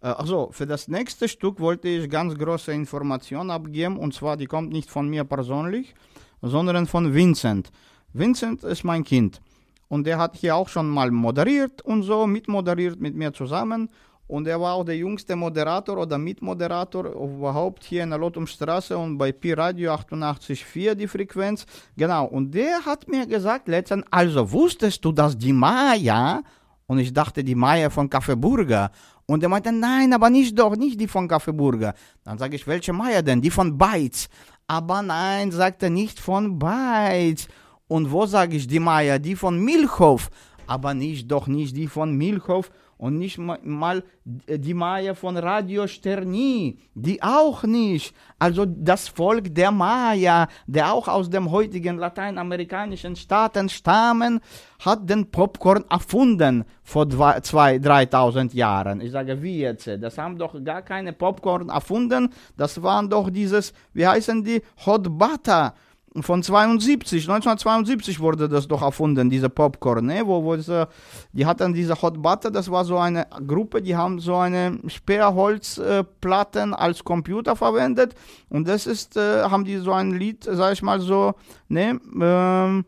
Also 0.00 0.50
für 0.52 0.66
das 0.66 0.86
nächste 0.86 1.28
Stück 1.28 1.60
wollte 1.60 1.88
ich 1.88 2.10
ganz 2.10 2.36
große 2.36 2.70
Information 2.72 3.50
abgeben 3.50 3.96
und 3.96 4.12
zwar 4.12 4.36
die 4.36 4.44
kommt 4.44 4.70
nicht 4.70 4.90
von 4.90 5.08
mir 5.08 5.24
persönlich, 5.24 5.94
sondern 6.42 6.86
von 6.86 7.14
Vincent. 7.14 7.72
Vincent 8.12 8.64
ist 8.64 8.84
mein 8.84 9.02
Kind 9.02 9.40
und 9.88 10.06
der 10.06 10.18
hat 10.18 10.36
hier 10.36 10.56
auch 10.56 10.68
schon 10.68 10.90
mal 10.90 11.10
moderiert 11.10 11.80
und 11.80 12.02
so 12.02 12.26
mitmoderiert 12.26 13.00
mit 13.00 13.14
mir 13.14 13.32
zusammen 13.32 13.88
und 14.26 14.46
er 14.46 14.60
war 14.60 14.74
auch 14.74 14.84
der 14.84 14.96
jüngste 14.96 15.36
Moderator 15.36 15.98
oder 15.98 16.16
Mitmoderator 16.16 17.06
überhaupt 17.06 17.84
hier 17.84 18.02
in 18.02 18.10
der 18.10 18.18
Lotumstraße 18.18 18.96
und 18.96 19.18
bei 19.18 19.32
Pi 19.32 19.52
Radio 19.52 19.92
88.4 19.92 20.94
die 20.94 21.06
Frequenz. 21.06 21.66
Genau, 21.96 22.24
und 22.26 22.54
der 22.54 22.84
hat 22.84 23.06
mir 23.06 23.26
gesagt 23.26 23.68
letztens, 23.68 24.04
also 24.10 24.50
wusstest 24.50 25.04
du, 25.04 25.12
dass 25.12 25.36
die 25.36 25.52
Maya, 25.52 26.42
und 26.86 26.98
ich 26.98 27.12
dachte 27.12 27.44
die 27.44 27.54
Maya 27.54 27.90
von 27.90 28.08
Kaffeeburger, 28.08 28.90
und 29.26 29.42
er 29.42 29.48
meinte, 29.48 29.72
nein, 29.72 30.12
aber 30.12 30.30
nicht 30.30 30.58
doch, 30.58 30.76
nicht 30.76 31.00
die 31.00 31.08
von 31.08 31.26
Kaffeeburger. 31.28 31.94
Dann 32.24 32.36
sage 32.36 32.56
ich, 32.56 32.66
welche 32.66 32.92
Maya 32.92 33.22
denn? 33.22 33.40
Die 33.40 33.50
von 33.50 33.76
Beitz. 33.76 34.28
Aber 34.66 35.00
nein, 35.00 35.50
sagt 35.50 35.82
er, 35.82 35.90
nicht 35.90 36.20
von 36.20 36.58
Beitz. 36.58 37.48
Und 37.88 38.10
wo 38.10 38.26
sage 38.26 38.56
ich 38.56 38.66
die 38.66 38.80
Maya? 38.80 39.18
Die 39.18 39.34
von 39.34 39.58
Milchhof. 39.58 40.28
Aber 40.66 40.92
nicht, 40.92 41.30
doch 41.30 41.46
nicht 41.46 41.74
die 41.74 41.86
von 41.86 42.16
Milchhof 42.16 42.70
und 42.96 43.18
nicht 43.18 43.38
ma- 43.38 43.58
mal 43.62 44.02
die 44.24 44.74
Maya 44.74 45.14
von 45.14 45.36
Radio 45.36 45.86
Sterni, 45.86 46.78
die 46.94 47.22
auch 47.22 47.62
nicht. 47.64 48.14
Also 48.38 48.64
das 48.66 49.08
Volk 49.08 49.54
der 49.54 49.70
Maya, 49.70 50.48
der 50.66 50.92
auch 50.92 51.08
aus 51.08 51.28
dem 51.28 51.50
heutigen 51.50 51.98
lateinamerikanischen 51.98 53.16
Staaten 53.16 53.68
stammen, 53.68 54.40
hat 54.84 55.08
den 55.08 55.30
Popcorn 55.30 55.84
erfunden 55.90 56.64
vor 56.82 57.08
zwei, 57.08 57.40
zwei 57.40 57.78
3000 57.78 58.52
Jahren. 58.54 59.00
Ich 59.00 59.12
sage, 59.12 59.42
wie 59.42 59.58
jetzt? 59.60 59.86
Das 59.86 60.18
haben 60.18 60.38
doch 60.38 60.62
gar 60.62 60.82
keine 60.82 61.12
Popcorn 61.12 61.68
erfunden. 61.68 62.30
Das 62.56 62.82
waren 62.82 63.08
doch 63.08 63.30
dieses, 63.30 63.72
wie 63.92 64.06
heißen 64.06 64.44
die, 64.44 64.62
Hot 64.86 65.18
Butter 65.18 65.74
von 66.20 66.42
72, 66.44 67.28
1972 67.28 68.20
wurde 68.20 68.48
das 68.48 68.68
doch 68.68 68.82
erfunden, 68.82 69.28
diese 69.30 69.48
Popcorn, 69.48 70.06
ne? 70.06 70.22
wo, 70.24 70.44
wo 70.44 70.54
es, 70.54 70.68
äh, 70.68 70.86
die 71.32 71.44
hatten 71.44 71.74
diese 71.74 72.00
Hot 72.00 72.22
Butter, 72.22 72.52
das 72.52 72.70
war 72.70 72.84
so 72.84 72.98
eine 72.98 73.26
Gruppe, 73.46 73.82
die 73.82 73.96
haben 73.96 74.20
so 74.20 74.36
eine 74.36 74.78
Sperrholzplatten 74.86 76.72
äh, 76.72 76.76
als 76.76 77.02
Computer 77.04 77.56
verwendet. 77.56 78.14
Und 78.48 78.68
das 78.68 78.86
ist, 78.86 79.16
äh, 79.16 79.42
haben 79.42 79.64
die 79.64 79.76
so 79.78 79.92
ein 79.92 80.12
Lied, 80.12 80.44
sag 80.44 80.72
ich 80.74 80.82
mal 80.82 81.00
so, 81.00 81.34
ne, 81.68 81.98
ähm, 82.20 82.84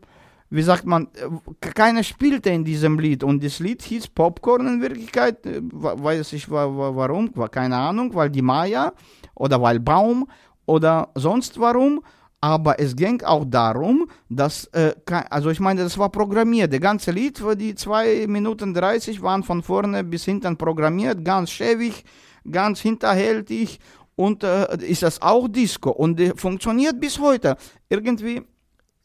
wie 0.49 0.61
sagt 0.61 0.85
man, 0.85 1.07
äh, 1.15 1.27
keiner 1.59 2.03
spielte 2.03 2.49
in 2.49 2.63
diesem 2.63 2.97
Lied. 2.97 3.23
Und 3.25 3.43
das 3.43 3.59
Lied 3.59 3.81
hieß 3.81 4.07
Popcorn 4.07 4.67
in 4.67 4.81
Wirklichkeit, 4.81 5.45
äh, 5.45 5.59
weiß 5.63 6.31
ich 6.33 6.49
wa- 6.49 6.65
wa- 6.67 6.95
warum, 6.95 7.29
war 7.35 7.49
keine 7.49 7.75
Ahnung, 7.75 8.15
weil 8.15 8.29
die 8.29 8.41
Maya 8.41 8.93
oder 9.35 9.61
weil 9.61 9.81
Baum 9.81 10.27
oder 10.65 11.09
sonst 11.15 11.59
warum, 11.59 12.01
aber 12.41 12.79
es 12.79 12.95
ging 12.95 13.21
auch 13.23 13.45
darum, 13.45 14.09
dass, 14.29 14.65
äh, 14.65 14.93
also 15.29 15.49
ich 15.49 15.59
meine, 15.59 15.83
das 15.83 15.97
war 15.97 16.09
programmiert, 16.09 16.71
das 16.71 16.79
ganze 16.79 17.11
Lied, 17.11 17.41
die 17.57 17.75
2 17.75 18.27
Minuten 18.27 18.73
30 18.73 19.21
waren 19.21 19.43
von 19.43 19.63
vorne 19.63 20.03
bis 20.03 20.25
hinten 20.25 20.57
programmiert, 20.57 21.25
ganz 21.25 21.49
schäbig, 21.49 22.03
ganz 22.49 22.79
hinterhältig 22.79 23.79
und 24.15 24.43
äh, 24.43 24.77
ist 24.77 25.03
das 25.03 25.21
auch 25.21 25.47
Disco 25.47 25.89
und 25.89 26.19
äh, 26.19 26.33
funktioniert 26.35 26.99
bis 26.99 27.19
heute. 27.19 27.57
Irgendwie 27.89 28.43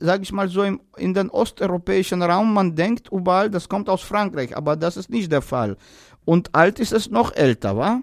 sage 0.02 0.24
ich 0.24 0.32
mal 0.32 0.48
so, 0.48 0.62
im, 0.62 0.80
in 0.96 1.14
den 1.14 1.30
osteuropäischen 1.30 2.22
Raum, 2.22 2.52
man 2.52 2.74
denkt 2.74 3.08
überall, 3.10 3.48
das 3.50 3.68
kommt 3.68 3.88
aus 3.88 4.02
Frankreich, 4.02 4.56
aber 4.56 4.76
das 4.76 4.96
ist 4.96 5.10
nicht 5.10 5.30
der 5.30 5.42
Fall. 5.42 5.76
Und 6.24 6.54
alt 6.54 6.80
ist 6.80 6.92
es 6.92 7.08
noch 7.08 7.32
älter, 7.34 7.76
wa? 7.76 8.02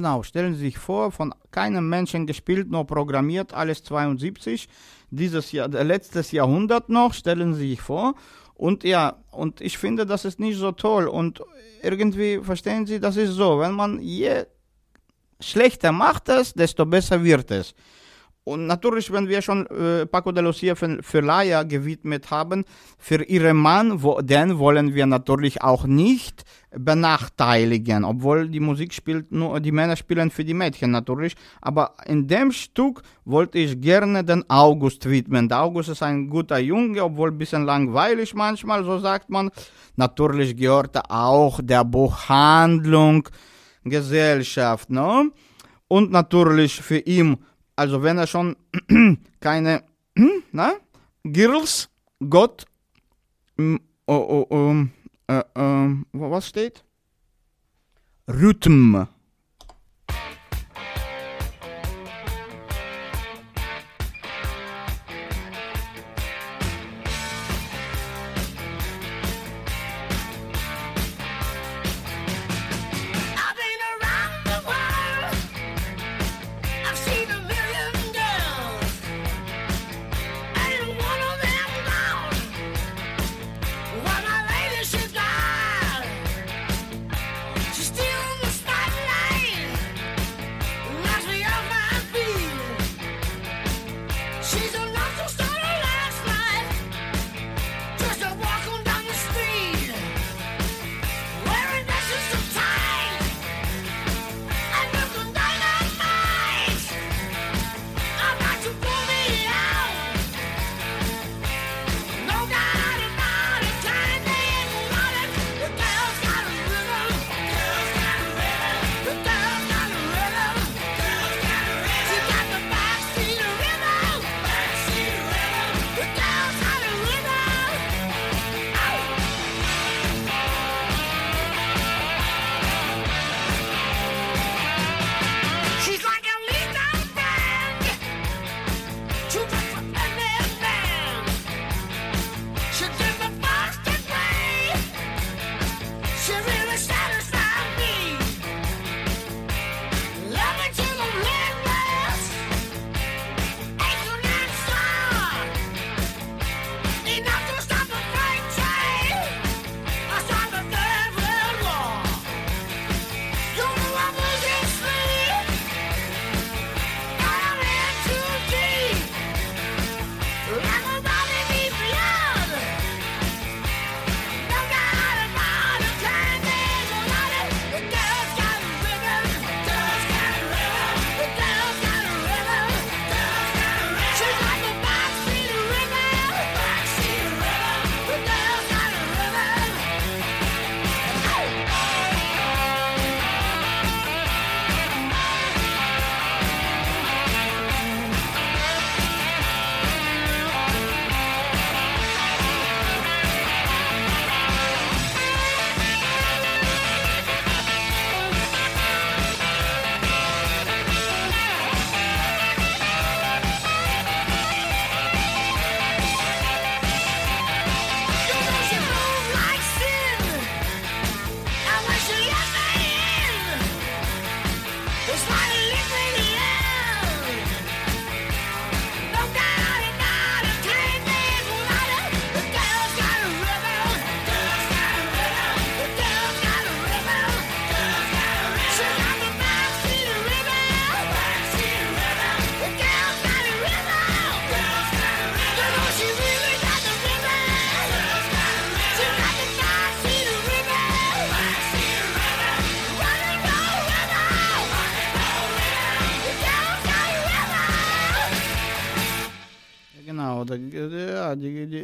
Genau, 0.00 0.22
stellen 0.22 0.54
Sie 0.54 0.60
sich 0.60 0.78
vor, 0.78 1.12
von 1.12 1.34
keinem 1.50 1.86
Menschen 1.86 2.26
gespielt, 2.26 2.70
nur 2.70 2.86
programmiert, 2.86 3.52
alles 3.52 3.84
72. 3.84 4.66
Dieses 5.10 5.52
Jahr, 5.52 5.70
äh, 5.74 5.82
letztes 5.82 6.32
Jahrhundert 6.32 6.88
noch, 6.88 7.12
stellen 7.12 7.52
Sie 7.52 7.68
sich 7.68 7.82
vor. 7.82 8.14
Und 8.54 8.82
ja, 8.82 9.16
und 9.30 9.60
ich 9.60 9.76
finde, 9.76 10.06
das 10.06 10.24
ist 10.24 10.40
nicht 10.40 10.56
so 10.56 10.72
toll. 10.72 11.06
Und 11.06 11.42
irgendwie, 11.82 12.40
verstehen 12.42 12.86
Sie, 12.86 12.98
das 12.98 13.18
ist 13.18 13.32
so, 13.32 13.60
wenn 13.60 13.72
man 13.72 14.00
je 14.00 14.46
schlechter 15.38 15.92
macht 15.92 16.30
es, 16.30 16.54
desto 16.54 16.86
besser 16.86 17.22
wird 17.22 17.50
es. 17.50 17.74
Und 18.44 18.66
natürlich, 18.66 19.12
wenn 19.12 19.28
wir 19.28 19.42
schon 19.42 19.66
äh, 19.66 20.06
Paco 20.06 20.32
de 20.32 20.42
Lucia 20.42 20.74
für, 20.74 21.02
für 21.02 21.20
Laia 21.20 21.62
gewidmet 21.62 22.30
haben, 22.30 22.64
für 22.98 23.22
ihren 23.22 23.58
Mann, 23.58 24.02
wo, 24.02 24.20
den 24.22 24.58
wollen 24.58 24.94
wir 24.94 25.04
natürlich 25.06 25.62
auch 25.62 25.84
nicht 25.84 26.44
benachteiligen, 26.70 28.04
obwohl 28.04 28.48
die 28.48 28.60
Musik 28.60 28.94
spielt 28.94 29.30
nur, 29.30 29.60
die 29.60 29.72
Männer 29.72 29.94
spielen 29.94 30.30
für 30.30 30.44
die 30.44 30.54
Mädchen 30.54 30.90
natürlich, 30.90 31.34
aber 31.60 31.94
in 32.06 32.26
dem 32.28 32.50
Stück 32.50 33.02
wollte 33.24 33.58
ich 33.58 33.78
gerne 33.80 34.24
den 34.24 34.48
August 34.48 35.08
widmen. 35.08 35.48
Der 35.48 35.60
August 35.62 35.90
ist 35.90 36.02
ein 36.02 36.28
guter 36.28 36.58
Junge, 36.58 37.04
obwohl 37.04 37.30
ein 37.30 37.38
bisschen 37.38 37.64
langweilig 37.64 38.34
manchmal, 38.34 38.84
so 38.84 38.98
sagt 38.98 39.28
man. 39.28 39.50
Natürlich 39.96 40.56
gehörte 40.56 41.02
auch 41.10 41.60
der 41.62 41.84
Buchhandlung, 41.84 43.28
Gesellschaft, 43.84 44.90
ne? 44.90 45.30
Und 45.88 46.12
natürlich 46.12 46.80
für 46.80 46.98
ihn, 46.98 47.38
also 47.80 48.02
wenn 48.02 48.18
er 48.18 48.26
schon 48.26 48.56
keine, 49.40 49.82
na, 50.52 50.74
Girls, 51.24 51.88
Gott, 52.28 52.66
mm, 53.56 53.76
oh, 54.06 54.46
oh, 54.50 54.84
äh, 55.26 55.42
ähm, 55.54 56.04
wo- 56.12 56.30
was 56.30 56.46
steht? 56.48 56.84
Rhythm. 58.28 59.06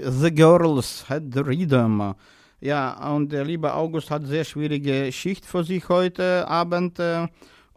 The 0.06 0.30
Girls 0.30 1.04
had 1.08 1.32
the 1.32 1.40
rhythm. 1.40 2.14
Ja, 2.60 3.12
und 3.12 3.32
der 3.32 3.44
liebe 3.44 3.72
August 3.74 4.10
hat 4.10 4.26
sehr 4.26 4.44
schwierige 4.44 5.10
Schicht 5.12 5.44
für 5.44 5.64
sich 5.64 5.88
heute 5.88 6.46
Abend. 6.48 6.98
äh, 6.98 7.26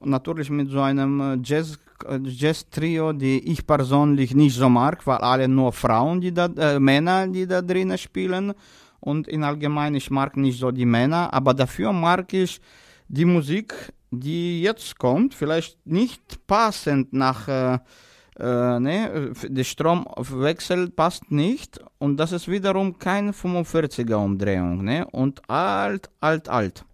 natürlich 0.01 0.49
mit 0.49 0.69
so 0.69 0.79
einem 0.81 1.19
äh, 1.19 1.37
Jazz, 1.43 1.77
äh, 2.05 2.19
Jazz-Trio, 2.23 3.13
die 3.13 3.51
ich 3.51 3.65
persönlich 3.65 4.33
nicht 4.33 4.55
so 4.55 4.69
mag, 4.69 5.05
weil 5.05 5.17
alle 5.17 5.47
nur 5.47 5.73
Frauen, 5.73 6.21
die 6.21 6.33
da, 6.33 6.45
äh, 6.45 6.79
Männer, 6.79 7.27
die 7.27 7.45
da 7.45 7.61
drinnen 7.61 7.97
spielen. 7.97 8.53
Und 8.99 9.27
in 9.27 9.43
allgemein, 9.43 9.95
ich 9.95 10.09
mag 10.11 10.37
nicht 10.37 10.59
so 10.59 10.71
die 10.71 10.85
Männer, 10.85 11.33
aber 11.33 11.53
dafür 11.53 11.91
mag 11.93 12.33
ich 12.33 12.61
die 13.07 13.25
Musik, 13.25 13.73
die 14.11 14.61
jetzt 14.61 14.97
kommt, 14.97 15.33
vielleicht 15.33 15.85
nicht 15.85 16.45
passend 16.47 17.13
nach 17.13 17.47
äh, 17.47 17.79
äh, 18.39 18.79
ne, 18.79 19.33
der 19.43 19.63
Stromwechsel 19.63 20.89
passt 20.89 21.31
nicht 21.31 21.79
und 21.97 22.17
das 22.17 22.31
ist 22.31 22.47
wiederum 22.47 22.97
keine 22.97 23.31
45er 23.31 24.15
Umdrehung, 24.15 24.83
ne, 24.83 25.05
und 25.11 25.41
alt, 25.49 26.09
alt, 26.19 26.49
alt. 26.49 26.85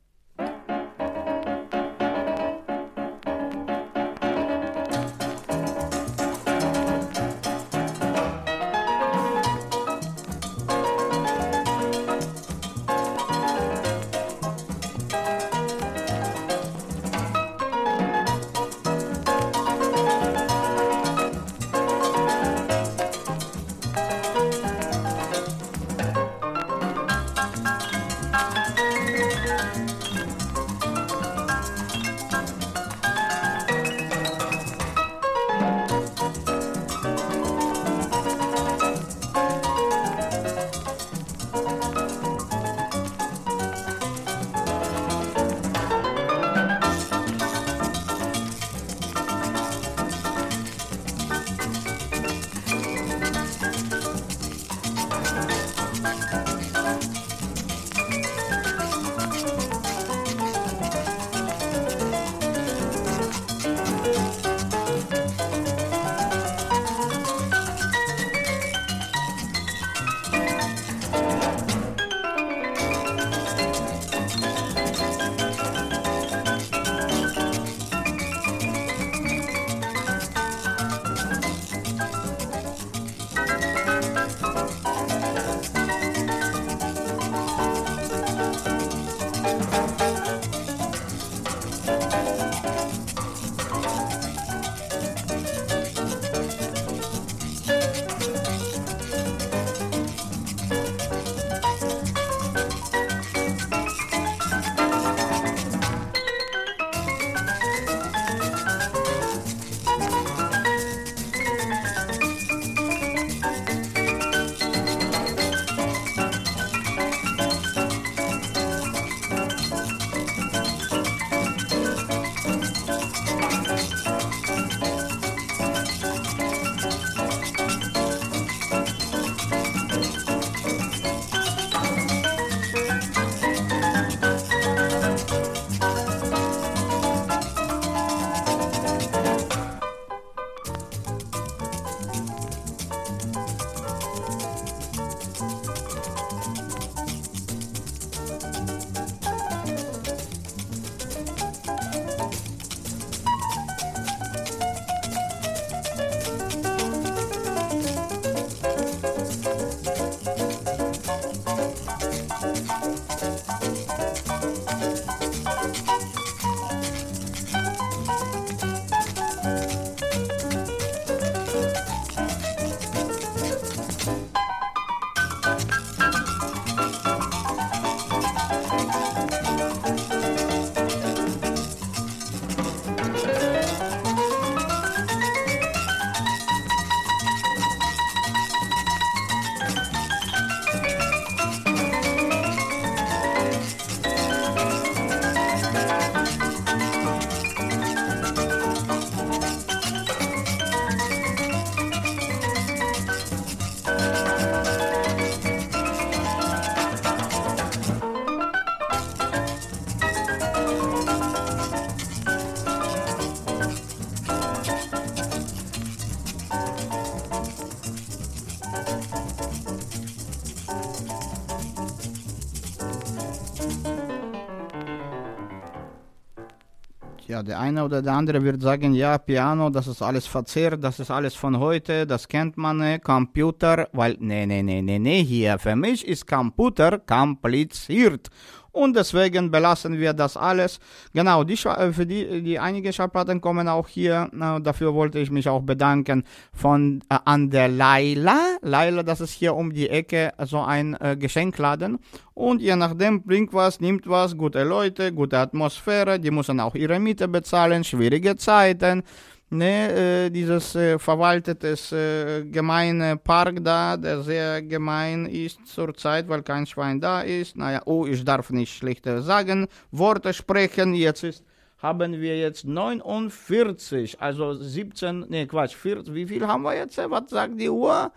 Ja, 227.35 227.43
der 227.43 227.59
eine 227.59 227.83
oder 227.83 228.01
der 228.01 228.13
andere 228.13 228.41
wird 228.41 228.61
sagen, 228.61 228.93
ja, 228.93 229.17
Piano, 229.17 229.69
das 229.69 229.87
ist 229.87 230.01
alles 230.01 230.25
verzerrt, 230.25 230.81
das 230.81 231.01
ist 231.01 231.11
alles 231.11 231.35
von 231.35 231.59
heute, 231.59 232.07
das 232.07 232.29
kennt 232.29 232.55
man, 232.55 232.77
ne, 232.77 232.97
Computer, 232.97 233.89
weil, 233.91 234.15
nee, 234.21 234.45
nee, 234.45 234.63
nee, 234.63 234.81
nee, 234.81 234.99
nee, 234.99 235.21
hier, 235.21 235.59
für 235.59 235.75
mich 235.75 236.07
ist 236.07 236.25
Computer 236.27 236.97
kompliziert. 236.99 238.29
Und 238.75 238.93
deswegen 238.93 239.51
belassen 239.51 239.97
wir 239.99 240.11
das 240.11 240.35
alles. 240.35 240.79
Genau, 241.13 241.45
die, 241.45 241.53
äh, 241.53 241.93
für 241.93 242.05
die, 242.05 242.41
die 242.41 242.59
einige 242.59 242.91
Schallplatten 242.91 243.39
kommen 243.39 243.69
auch 243.69 243.87
hier. 243.87 244.29
Dafür 244.61 244.93
wollte 244.93 245.17
ich 245.19 245.31
mich 245.31 245.47
auch 245.47 245.61
bedanken 245.61 246.25
von 246.51 247.01
äh, 247.09 247.17
an 247.23 247.49
der 247.49 247.69
Laila. 247.69 248.37
Laila, 248.61 249.03
das 249.03 249.21
ist 249.21 249.31
hier 249.31 249.55
um 249.55 249.71
die 249.71 249.89
Ecke 249.89 250.33
so 250.43 250.59
ein 250.59 250.93
äh, 250.99 251.15
Geschenkladen. 251.17 251.99
Und 252.35 252.61
je 252.61 252.75
nachdem 252.75 253.23
bringt 253.23 253.53
was, 253.53 253.79
nimmt 253.79 254.05
was, 254.07 254.35
gute 254.35 254.63
Leute, 254.63 255.13
gute 255.13 255.37
Atmosphäre. 255.37 256.19
Die 256.19 256.31
müssen 256.31 256.59
auch 256.59 256.75
ihre 256.75 256.99
Miete 256.99 257.29
bezahlen, 257.29 257.83
schwierige 257.83 258.35
Zeiten. 258.35 259.03
Ne, 259.49 260.25
äh, 260.25 260.29
dieses 260.29 260.75
äh, 260.75 260.99
verwaltetes 260.99 261.93
äh, 261.93 262.43
gemeine 262.43 263.15
Park 263.15 263.63
da, 263.63 263.95
der 263.95 264.21
sehr 264.21 264.61
gemein 264.61 265.27
ist 265.27 265.65
zurzeit, 265.65 266.27
weil 266.27 266.43
kein 266.43 266.65
Schwein 266.65 266.99
da 266.99 267.21
ist. 267.21 267.55
Naja, 267.55 267.81
oh, 267.85 268.05
ich 268.05 268.25
darf 268.25 268.49
nicht 268.49 268.75
schlechte 268.75 269.21
sagen, 269.21 269.67
Worte 269.91 270.33
sprechen. 270.33 270.93
Jetzt 270.93 271.23
ist, 271.23 271.45
haben 271.77 272.19
wir 272.19 272.37
jetzt 272.37 272.65
49, 272.65 274.19
also 274.19 274.55
17, 274.55 275.25
ne 275.29 275.47
Quatsch, 275.47 275.75
40, 275.75 276.13
wie 276.13 276.25
viel 276.25 276.45
haben 276.45 276.63
wir 276.63 276.75
jetzt? 276.75 276.97
Was 276.97 277.29
sagt 277.29 277.57
die 277.57 277.69
Uhr? 277.69 278.11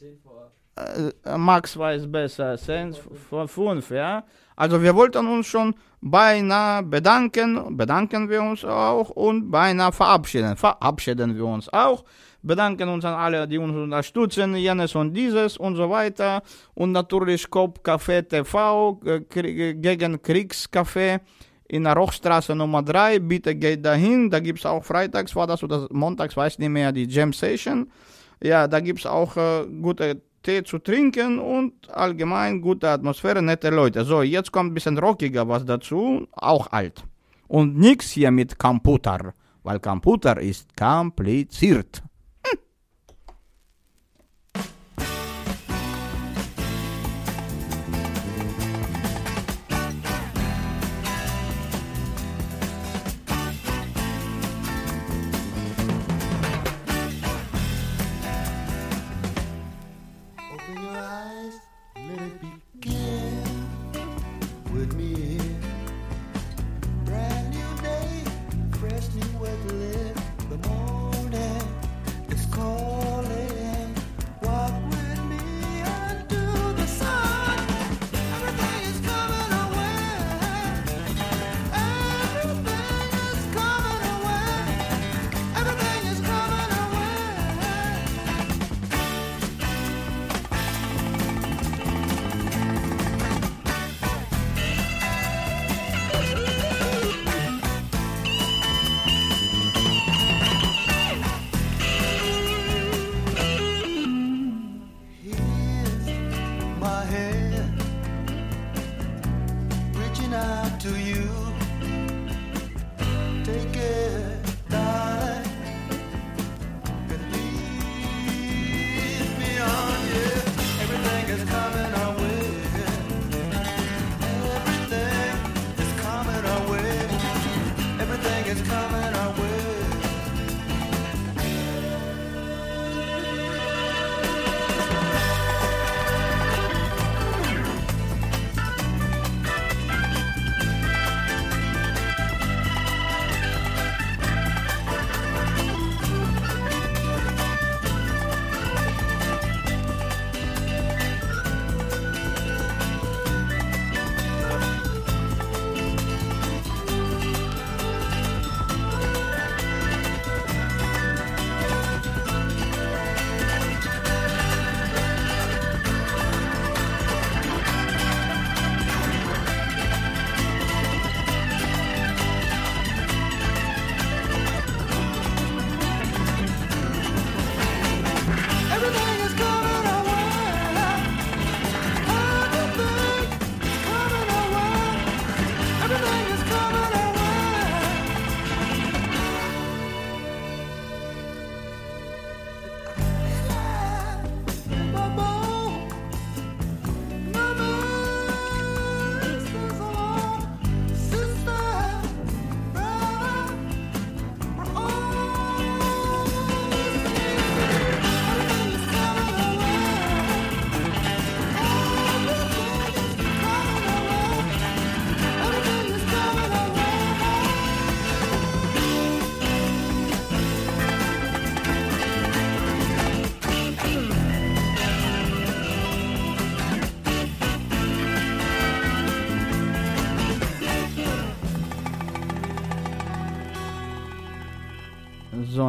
Äh, 0.00 0.06
Max 1.36 1.76
weiß 1.76 2.10
besser, 2.10 2.56
10 2.56 2.94
vor 3.28 3.46
5, 3.48 3.90
ja. 3.90 4.24
Also 4.56 4.82
wir 4.82 4.94
wollten 4.94 5.26
uns 5.26 5.46
schon 5.46 5.74
beinahe 6.02 6.82
bedanken, 6.82 7.76
bedanken 7.76 8.28
wir 8.28 8.42
uns 8.42 8.64
auch 8.64 9.10
und 9.10 9.50
beinahe 9.50 9.92
verabschieden. 9.92 10.56
Verabschieden 10.56 11.34
wir 11.34 11.46
uns 11.46 11.68
auch. 11.72 12.04
Bedanken 12.42 12.88
uns 12.88 13.04
an 13.04 13.14
alle, 13.14 13.46
die 13.46 13.58
uns 13.58 13.74
unterstützen, 13.76 14.56
jenes 14.56 14.94
und 14.94 15.12
dieses 15.14 15.56
und 15.56 15.76
so 15.76 15.88
weiter. 15.90 16.42
Und 16.74 16.92
natürlich 16.92 17.48
Kopf 17.50 17.80
Café 17.82 18.22
TV 18.26 19.00
äh, 19.04 19.20
Krie- 19.28 19.74
gegen 19.74 20.16
Kriegscafé 20.16 21.20
in 21.68 21.84
der 21.84 21.94
Rochstraße 21.94 22.54
Nummer 22.54 22.82
3. 22.82 23.18
Bitte 23.18 23.54
geht 23.54 23.84
dahin. 23.84 24.30
Da 24.30 24.40
gibt 24.40 24.58
es 24.58 24.66
auch 24.66 24.82
freitags, 24.84 25.34
war 25.36 25.46
das 25.46 25.62
oder 25.62 25.86
montags, 25.90 26.36
weiß 26.36 26.58
nicht 26.58 26.70
mehr, 26.70 26.92
die 26.92 27.06
Jam 27.06 27.32
Session. 27.32 27.90
Ja, 28.42 28.66
da 28.66 28.80
gibt 28.80 29.00
es 29.00 29.06
auch 29.06 29.36
äh, 29.36 29.66
gute 29.82 30.22
Tee 30.42 30.64
zu 30.64 30.78
trinken 30.78 31.38
und 31.38 31.72
allgemein 31.90 32.60
gute 32.60 32.88
Atmosphäre, 32.88 33.42
nette 33.42 33.70
Leute. 33.70 34.04
So, 34.04 34.22
jetzt 34.22 34.50
kommt 34.52 34.70
ein 34.70 34.74
bisschen 34.74 34.98
rockiger 34.98 35.46
was 35.48 35.64
dazu, 35.64 36.26
auch 36.32 36.66
alt. 36.72 37.04
Und 37.48 37.76
nix 37.76 38.10
hier 38.10 38.30
mit 38.30 38.58
Computer, 38.58 39.34
weil 39.62 39.80
Computer 39.80 40.40
ist 40.40 40.76
kompliziert. 40.76 42.02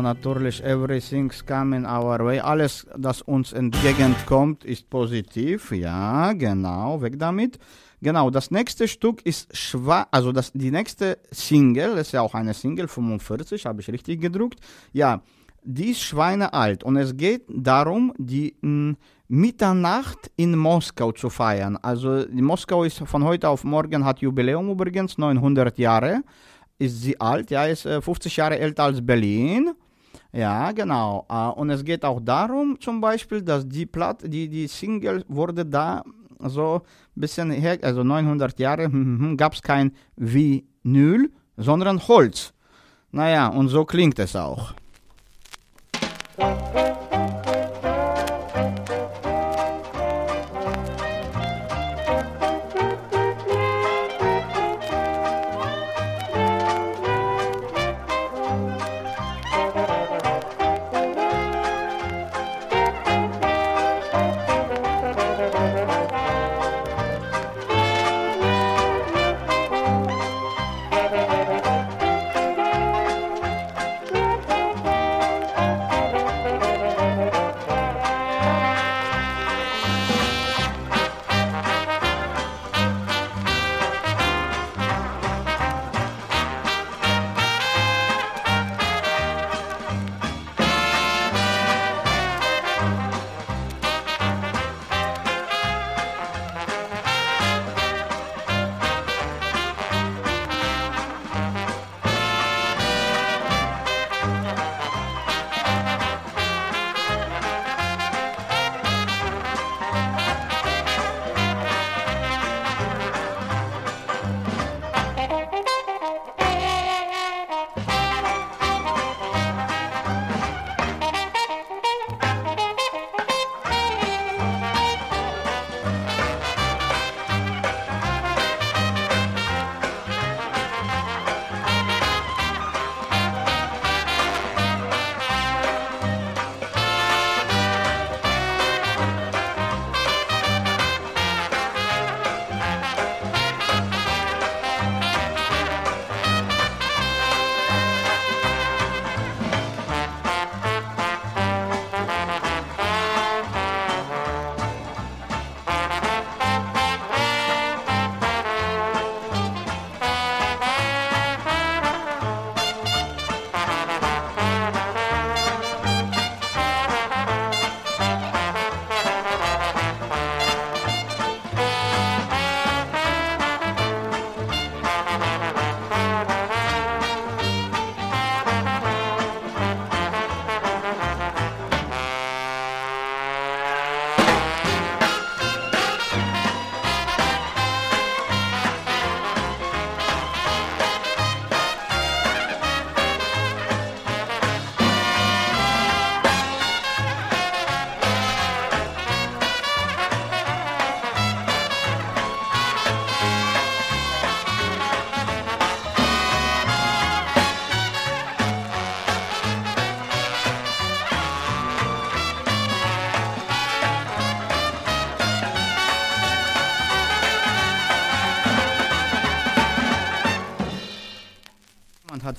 Natürlich, 0.01 0.63
everything's 0.63 1.45
coming 1.45 1.85
our 1.85 2.19
way. 2.25 2.39
Alles, 2.39 2.87
das 2.97 3.21
uns 3.21 3.53
entgegenkommt, 3.53 4.65
ist 4.65 4.89
positiv. 4.89 5.71
Ja, 5.71 6.33
genau, 6.33 7.01
weg 7.01 7.19
damit. 7.19 7.59
Genau, 8.01 8.29
das 8.29 8.49
nächste 8.49 8.87
Stück 8.87 9.25
ist 9.25 9.55
Schwa 9.55 10.07
also 10.11 10.31
das, 10.31 10.51
die 10.53 10.71
nächste 10.71 11.19
Single, 11.31 11.97
ist 11.97 12.11
ja 12.13 12.21
auch 12.21 12.33
eine 12.33 12.53
Single, 12.53 12.87
45, 12.87 13.65
habe 13.65 13.81
ich 13.81 13.89
richtig 13.89 14.21
gedruckt. 14.21 14.59
Ja, 14.91 15.21
die 15.63 15.91
ist 15.91 16.01
schweinealt 16.01 16.83
und 16.83 16.97
es 16.97 17.15
geht 17.15 17.43
darum, 17.47 18.13
die 18.17 18.55
mh, 18.61 18.95
Mitternacht 19.27 20.31
in 20.35 20.57
Moskau 20.57 21.11
zu 21.11 21.29
feiern. 21.29 21.77
Also 21.77 22.25
Moskau 22.31 22.83
ist 22.83 22.97
von 23.05 23.23
heute 23.23 23.49
auf 23.49 23.63
morgen, 23.63 24.03
hat 24.03 24.19
Jubiläum 24.19 24.69
übrigens, 24.69 25.17
900 25.17 25.77
Jahre 25.77 26.23
ist 26.81 27.01
sie 27.01 27.19
alt, 27.21 27.51
ja, 27.51 27.65
ist 27.65 27.85
äh, 27.85 28.01
50 28.01 28.35
Jahre 28.35 28.57
älter 28.57 28.83
als 28.83 29.05
Berlin. 29.05 29.71
Ja, 30.33 30.71
genau. 30.71 31.25
Äh, 31.29 31.59
Und 31.59 31.69
es 31.69 31.83
geht 31.83 32.05
auch 32.05 32.19
darum, 32.21 32.79
zum 32.79 33.01
Beispiel, 33.01 33.41
dass 33.41 33.67
die 33.67 33.85
Platte, 33.85 34.29
die, 34.29 34.47
die 34.47 34.67
Single 34.67 35.25
wurde 35.27 35.65
da 35.65 36.03
so 36.39 36.81
ein 37.15 37.21
bisschen 37.21 37.51
her, 37.51 37.77
also 37.81 38.03
900 38.03 38.57
Jahre, 38.59 38.89
gab 39.37 39.53
es 39.53 39.61
kein 39.61 39.91
Vinyl, 40.15 41.31
sondern 41.57 42.07
Holz. 42.07 42.53
Naja, 43.11 43.47
und 43.47 43.67
so 43.67 43.83
klingt 43.85 44.19
es 44.19 44.35
auch. 44.35 44.73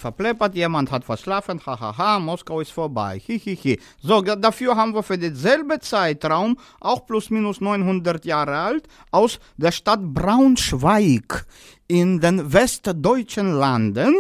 Verpleppert, 0.03 0.55
jemand 0.55 0.91
hat 0.91 1.05
verschlafen, 1.05 1.61
hahaha, 1.65 2.19
Moskau 2.19 2.61
ist 2.61 2.73
vorbei, 2.73 3.19
hihihi. 3.19 3.81
So, 4.03 4.20
dafür 4.20 4.77
haben 4.77 4.95
wir 4.95 5.03
für 5.03 5.16
denselben 5.16 5.81
Zeitraum, 5.81 6.59
auch 6.81 7.07
plus 7.07 7.31
minus 7.31 7.61
900 7.61 8.24
Jahre 8.27 8.57
alt, 8.59 8.89
aus 9.11 9.39
der 9.57 9.73
Stadt 9.73 10.03
Braunschweig 10.03 11.47
in 11.89 12.20
den 12.20 12.53
westdeutschen 12.53 13.55
Landen 13.55 14.15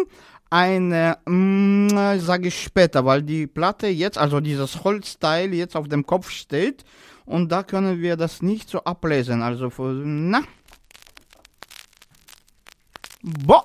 eine, 0.52 1.16
mm, 1.26 2.18
sage 2.18 2.48
ich 2.48 2.62
später, 2.62 3.04
weil 3.06 3.22
die 3.22 3.46
Platte 3.46 3.86
jetzt, 3.86 4.18
also 4.18 4.40
dieses 4.40 4.84
Holzteil 4.84 5.54
jetzt 5.54 5.76
auf 5.76 5.88
dem 5.88 6.04
Kopf 6.04 6.30
steht 6.30 6.84
und 7.24 7.50
da 7.50 7.62
können 7.62 8.00
wir 8.00 8.16
das 8.16 8.42
nicht 8.42 8.68
so 8.68 8.84
ablesen. 8.84 9.42
Also, 9.42 9.70
na. 10.04 10.42
Boah. 13.22 13.64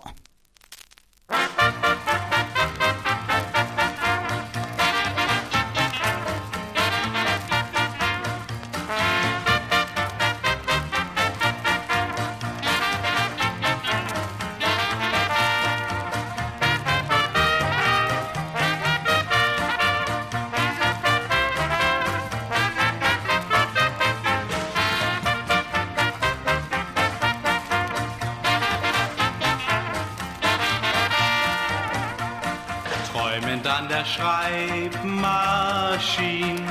Schreibmaschine 34.16 36.62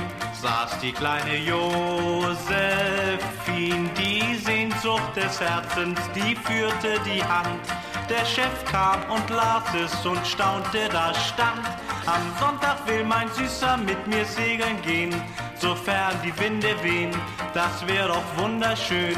saß 0.40 0.78
die 0.80 0.92
kleine 0.92 1.36
Josephine. 1.36 2.46
Die 3.98 4.36
Sehnsucht 4.36 5.16
des 5.16 5.40
Herzens, 5.40 5.98
die 6.14 6.36
führte 6.36 7.00
die 7.04 7.22
Hand 7.22 7.60
Der 8.08 8.24
Chef 8.24 8.64
kam 8.70 9.02
und 9.10 9.28
las 9.30 9.64
es 9.74 10.06
und 10.06 10.24
staunte, 10.26 10.88
da 10.90 11.12
stand. 11.14 11.66
Am 12.06 12.22
Sonntag 12.38 12.86
will 12.86 13.04
mein 13.04 13.28
Süßer 13.32 13.76
mit 13.78 14.06
mir 14.06 14.24
segeln 14.24 14.80
gehen, 14.82 15.12
sofern 15.58 16.14
die 16.24 16.38
Winde 16.38 16.80
wehen, 16.82 17.10
das 17.52 17.84
wäre 17.86 18.08
doch 18.08 18.24
wunderschön. 18.36 19.16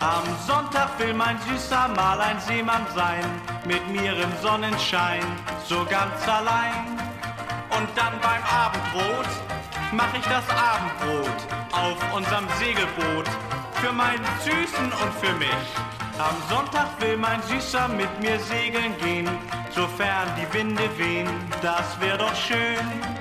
Am 0.00 0.24
Sonntag 0.46 0.98
will 0.98 1.14
mein 1.14 1.38
Süßer 1.42 1.88
mal 1.88 2.20
ein 2.20 2.40
Seemann 2.40 2.86
sein, 2.94 3.24
mit 3.64 3.86
mir 3.88 4.16
im 4.16 4.32
Sonnenschein, 4.42 5.22
so 5.64 5.84
ganz 5.84 6.26
allein. 6.26 7.07
Und 7.78 7.86
dann 7.94 8.18
beim 8.20 8.42
Abendbrot 8.42 9.28
mach 9.92 10.12
ich 10.12 10.24
das 10.24 10.42
Abendbrot 10.50 11.30
auf 11.70 11.96
unserem 12.12 12.48
Segelboot 12.58 13.28
für 13.74 13.92
meinen 13.92 14.26
Süßen 14.40 14.86
und 14.86 15.14
für 15.20 15.32
mich. 15.34 15.68
Am 16.18 16.34
Sonntag 16.48 17.00
will 17.00 17.16
mein 17.16 17.40
Süßer 17.42 17.86
mit 17.86 18.10
mir 18.20 18.40
segeln 18.40 18.96
gehen, 18.98 19.28
sofern 19.70 20.26
die 20.36 20.52
Winde 20.58 20.90
wehen, 20.98 21.28
das 21.62 22.00
wär 22.00 22.18
doch 22.18 22.34
schön. 22.34 23.17